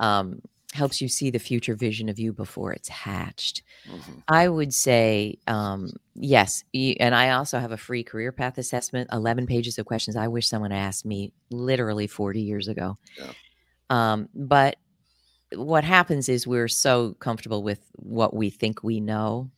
um, 0.00 0.42
helps 0.74 1.00
you 1.00 1.08
see 1.08 1.30
the 1.30 1.38
future 1.38 1.74
vision 1.74 2.08
of 2.08 2.18
you 2.18 2.32
before 2.32 2.72
it's 2.72 2.88
hatched 2.88 3.62
hmm 3.88 4.00
I 4.30 4.46
would 4.46 4.74
say 4.74 5.38
um, 5.46 5.88
yes. 6.14 6.62
And 6.74 7.14
I 7.14 7.30
also 7.30 7.58
have 7.58 7.72
a 7.72 7.78
free 7.78 8.04
career 8.04 8.30
path 8.30 8.58
assessment, 8.58 9.08
11 9.10 9.46
pages 9.46 9.78
of 9.78 9.86
questions 9.86 10.16
I 10.16 10.28
wish 10.28 10.46
someone 10.46 10.70
asked 10.70 11.06
me 11.06 11.32
literally 11.50 12.06
40 12.06 12.42
years 12.42 12.68
ago. 12.68 12.98
Yeah. 13.18 13.32
Um, 13.88 14.28
but 14.34 14.76
what 15.54 15.82
happens 15.84 16.28
is 16.28 16.46
we're 16.46 16.68
so 16.68 17.14
comfortable 17.20 17.62
with 17.62 17.80
what 17.94 18.34
we 18.36 18.50
think 18.50 18.82
we 18.84 19.00
know 19.00 19.50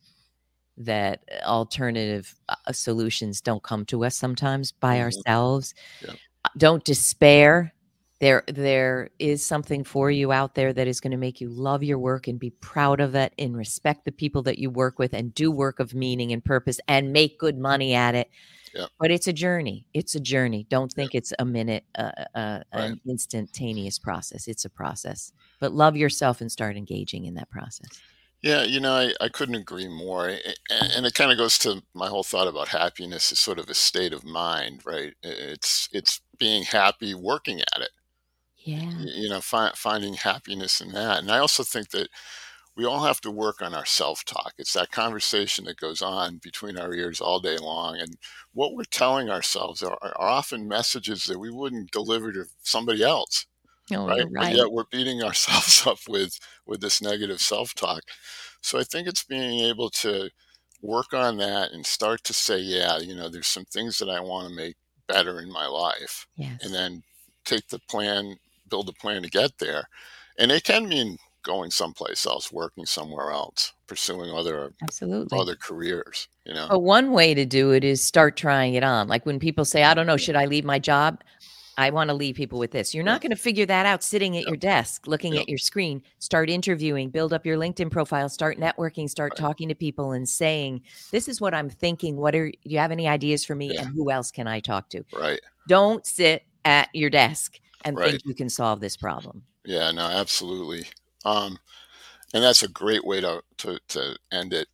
that 0.77 1.21
alternative 1.45 2.33
uh, 2.47 2.71
solutions 2.71 3.41
don't 3.41 3.61
come 3.63 3.83
to 3.87 4.05
us 4.05 4.15
sometimes 4.15 4.71
by 4.71 4.97
Mhm. 4.97 5.01
ourselves. 5.01 5.73
Yeah. 6.01 6.13
Don't 6.57 6.83
despair. 6.85 7.73
There, 8.21 8.43
there 8.47 9.09
is 9.17 9.43
something 9.43 9.83
for 9.83 10.11
you 10.11 10.31
out 10.31 10.53
there 10.53 10.71
that 10.71 10.87
is 10.87 11.01
going 11.01 11.11
to 11.11 11.17
make 11.17 11.41
you 11.41 11.49
love 11.49 11.83
your 11.83 11.97
work 11.97 12.27
and 12.27 12.39
be 12.39 12.51
proud 12.51 13.01
of 13.01 13.15
it 13.15 13.33
and 13.39 13.57
respect 13.57 14.05
the 14.05 14.11
people 14.11 14.43
that 14.43 14.59
you 14.59 14.69
work 14.69 14.99
with 14.99 15.13
and 15.13 15.33
do 15.33 15.51
work 15.51 15.79
of 15.79 15.95
meaning 15.95 16.31
and 16.31 16.45
purpose 16.45 16.79
and 16.87 17.11
make 17.11 17.39
good 17.39 17.57
money 17.57 17.95
at 17.95 18.13
it. 18.13 18.29
Yeah. 18.75 18.85
But 18.99 19.09
it's 19.09 19.27
a 19.27 19.33
journey. 19.33 19.87
It's 19.95 20.13
a 20.13 20.19
journey. 20.19 20.67
Don't 20.69 20.93
think 20.93 21.15
it's 21.15 21.33
a 21.39 21.45
minute, 21.45 21.83
uh, 21.97 22.11
uh, 22.35 22.59
an 22.71 23.01
instantaneous 23.07 23.97
process. 23.97 24.47
It's 24.47 24.65
a 24.65 24.69
process. 24.69 25.33
But 25.59 25.73
love 25.73 25.97
yourself 25.97 26.41
and 26.41 26.51
start 26.51 26.77
engaging 26.77 27.25
in 27.25 27.33
that 27.33 27.49
process. 27.49 28.01
Yeah, 28.43 28.63
you 28.63 28.79
know, 28.79 28.93
I, 28.93 29.13
I 29.19 29.29
couldn't 29.29 29.55
agree 29.55 29.87
more. 29.87 30.29
And 30.29 31.05
it 31.05 31.13
kind 31.15 31.31
of 31.31 31.37
goes 31.37 31.57
to 31.59 31.81
my 31.93 32.07
whole 32.07 32.23
thought 32.23 32.47
about 32.47 32.69
happiness 32.69 33.31
is 33.31 33.39
sort 33.39 33.59
of 33.59 33.69
a 33.69 33.73
state 33.73 34.13
of 34.13 34.23
mind, 34.23 34.81
right? 34.85 35.13
It's 35.21 35.89
it's 35.91 36.21
being 36.37 36.63
happy 36.63 37.13
working 37.13 37.59
at 37.59 37.81
it. 37.81 37.89
Yeah. 38.63 39.05
you 39.05 39.29
know 39.29 39.41
fi- 39.41 39.71
finding 39.75 40.13
happiness 40.15 40.81
in 40.81 40.91
that 40.91 41.19
and 41.19 41.31
i 41.31 41.37
also 41.39 41.63
think 41.63 41.89
that 41.91 42.09
we 42.75 42.85
all 42.85 43.03
have 43.03 43.21
to 43.21 43.31
work 43.31 43.61
on 43.61 43.73
our 43.75 43.85
self-talk 43.85 44.53
it's 44.57 44.73
that 44.73 44.91
conversation 44.91 45.65
that 45.65 45.77
goes 45.77 46.01
on 46.01 46.39
between 46.43 46.77
our 46.77 46.93
ears 46.93 47.21
all 47.21 47.39
day 47.39 47.57
long 47.57 47.99
and 47.99 48.17
what 48.53 48.73
we're 48.75 48.83
telling 48.85 49.29
ourselves 49.29 49.83
are, 49.83 49.97
are 50.01 50.19
often 50.19 50.67
messages 50.67 51.25
that 51.25 51.39
we 51.39 51.51
wouldn't 51.51 51.91
deliver 51.91 52.31
to 52.33 52.45
somebody 52.63 53.03
else 53.03 53.45
Oh, 53.93 54.07
right? 54.07 54.25
you're 54.29 54.29
but 54.37 54.49
yet 54.49 54.71
we're 54.71 54.85
beating 54.91 55.23
ourselves 55.23 55.85
up 55.85 55.99
with 56.07 56.39
with 56.65 56.81
this 56.81 57.01
negative 57.01 57.41
self-talk 57.41 58.03
so 58.61 58.79
i 58.79 58.83
think 58.83 59.07
it's 59.07 59.23
being 59.23 59.59
able 59.61 59.89
to 59.89 60.29
work 60.81 61.13
on 61.13 61.37
that 61.37 61.71
and 61.71 61.85
start 61.85 62.23
to 62.23 62.33
say 62.33 62.57
yeah 62.59 62.97
you 62.99 63.15
know 63.15 63.29
there's 63.29 63.47
some 63.47 63.65
things 63.65 63.97
that 63.97 64.09
i 64.09 64.19
want 64.19 64.47
to 64.47 64.55
make 64.55 64.75
better 65.07 65.39
in 65.41 65.51
my 65.51 65.67
life 65.67 66.27
Yes. 66.35 66.61
and 66.61 66.73
then 66.73 67.03
take 67.43 67.67
the 67.69 67.79
plan, 67.89 68.37
build 68.71 68.89
a 68.89 68.93
plan 68.93 69.21
to 69.21 69.29
get 69.29 69.59
there. 69.59 69.87
And 70.39 70.51
it 70.51 70.63
can 70.63 70.89
mean 70.89 71.17
going 71.43 71.69
someplace 71.71 72.25
else, 72.25 72.51
working 72.51 72.85
somewhere 72.85 73.31
else, 73.31 73.73
pursuing 73.87 74.31
other 74.31 74.73
Absolutely. 74.81 75.37
other 75.37 75.55
careers. 75.55 76.27
You 76.45 76.55
know, 76.55 76.67
But 76.69 76.79
one 76.79 77.11
way 77.11 77.35
to 77.35 77.45
do 77.45 77.71
it 77.71 77.83
is 77.83 78.03
start 78.03 78.35
trying 78.37 78.73
it 78.73 78.83
on. 78.83 79.07
Like 79.07 79.25
when 79.27 79.39
people 79.39 79.65
say, 79.65 79.83
I 79.83 79.93
don't 79.93 80.07
know, 80.07 80.17
should 80.17 80.35
I 80.35 80.45
leave 80.45 80.65
my 80.65 80.79
job? 80.79 81.21
I 81.77 81.89
want 81.89 82.09
to 82.09 82.13
leave 82.13 82.35
people 82.35 82.59
with 82.59 82.71
this. 82.71 82.93
You're 82.93 83.03
Yeah. 83.03 83.11
not 83.13 83.21
going 83.21 83.29
to 83.31 83.35
figure 83.35 83.65
that 83.65 83.85
out 83.85 84.03
sitting 84.03 84.35
at 84.37 84.43
Yeah. 84.43 84.49
your 84.49 84.57
desk, 84.57 85.07
looking 85.07 85.33
Yeah. 85.33 85.41
at 85.41 85.49
your 85.49 85.57
screen. 85.57 86.03
Start 86.19 86.49
interviewing, 86.49 87.09
build 87.09 87.33
up 87.33 87.45
your 87.45 87.57
LinkedIn 87.57 87.89
profile, 87.89 88.29
start 88.29 88.59
networking, 88.59 89.09
start 89.09 89.31
Right. 89.33 89.39
talking 89.39 89.69
to 89.69 89.75
people 89.75 90.11
and 90.11 90.27
saying, 90.27 90.81
This 91.11 91.27
is 91.27 91.39
what 91.41 91.53
I'm 91.53 91.69
thinking. 91.69 92.17
What 92.17 92.35
are 92.35 92.51
do 92.51 92.57
you 92.63 92.77
have 92.79 92.91
any 92.91 93.07
ideas 93.07 93.45
for 93.45 93.55
me? 93.55 93.75
And 93.77 93.89
who 93.89 94.11
else 94.11 94.31
can 94.31 94.47
I 94.47 94.59
talk 94.59 94.89
to? 94.89 95.03
right? 95.13 95.39
Don't 95.67 96.05
sit 96.05 96.43
at 96.65 96.89
your 96.93 97.09
desk 97.09 97.59
and 97.85 97.97
Right. 97.97 98.11
think 98.11 98.25
you 98.25 98.33
can 98.33 98.49
solve 98.49 98.79
this 98.79 98.97
problem. 98.97 99.43
Yeah, 99.65 99.91
no, 99.91 100.01
absolutely. 100.01 100.85
Um, 101.25 101.59
and 102.33 102.43
that's 102.43 102.63
a 102.63 102.67
great 102.67 103.05
way 103.05 103.21
to, 103.21 103.43
to 103.57 103.79
to 103.89 104.15
end 104.31 104.53
it 104.53 104.67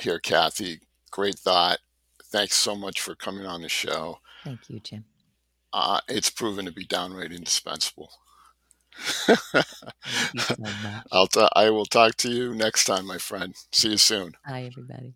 here, 0.00 0.18
Kathy. 0.18 0.80
Great 1.10 1.36
thought. 1.38 1.78
Thanks 2.26 2.54
so 2.56 2.76
much 2.76 3.00
for 3.00 3.14
coming 3.14 3.46
on 3.46 3.62
the 3.62 3.68
show. 3.68 4.18
Thank 4.44 4.70
you, 4.70 4.80
Jim. 4.80 5.04
Uh, 5.72 6.00
it's 6.08 6.30
proven 6.30 6.64
to 6.66 6.72
be 6.72 6.84
downright 6.84 7.32
indispensable. 7.32 8.10
So. 8.98 9.34
I'll 11.12 11.26
t- 11.26 11.48
I 11.54 11.70
will 11.70 11.86
talk 11.86 12.16
to 12.16 12.30
you 12.30 12.54
next 12.54 12.84
time, 12.84 13.06
my 13.06 13.18
friend. 13.18 13.54
See 13.72 13.90
you 13.90 13.96
soon. 13.96 14.34
Hi, 14.44 14.64
everybody. 14.64 15.14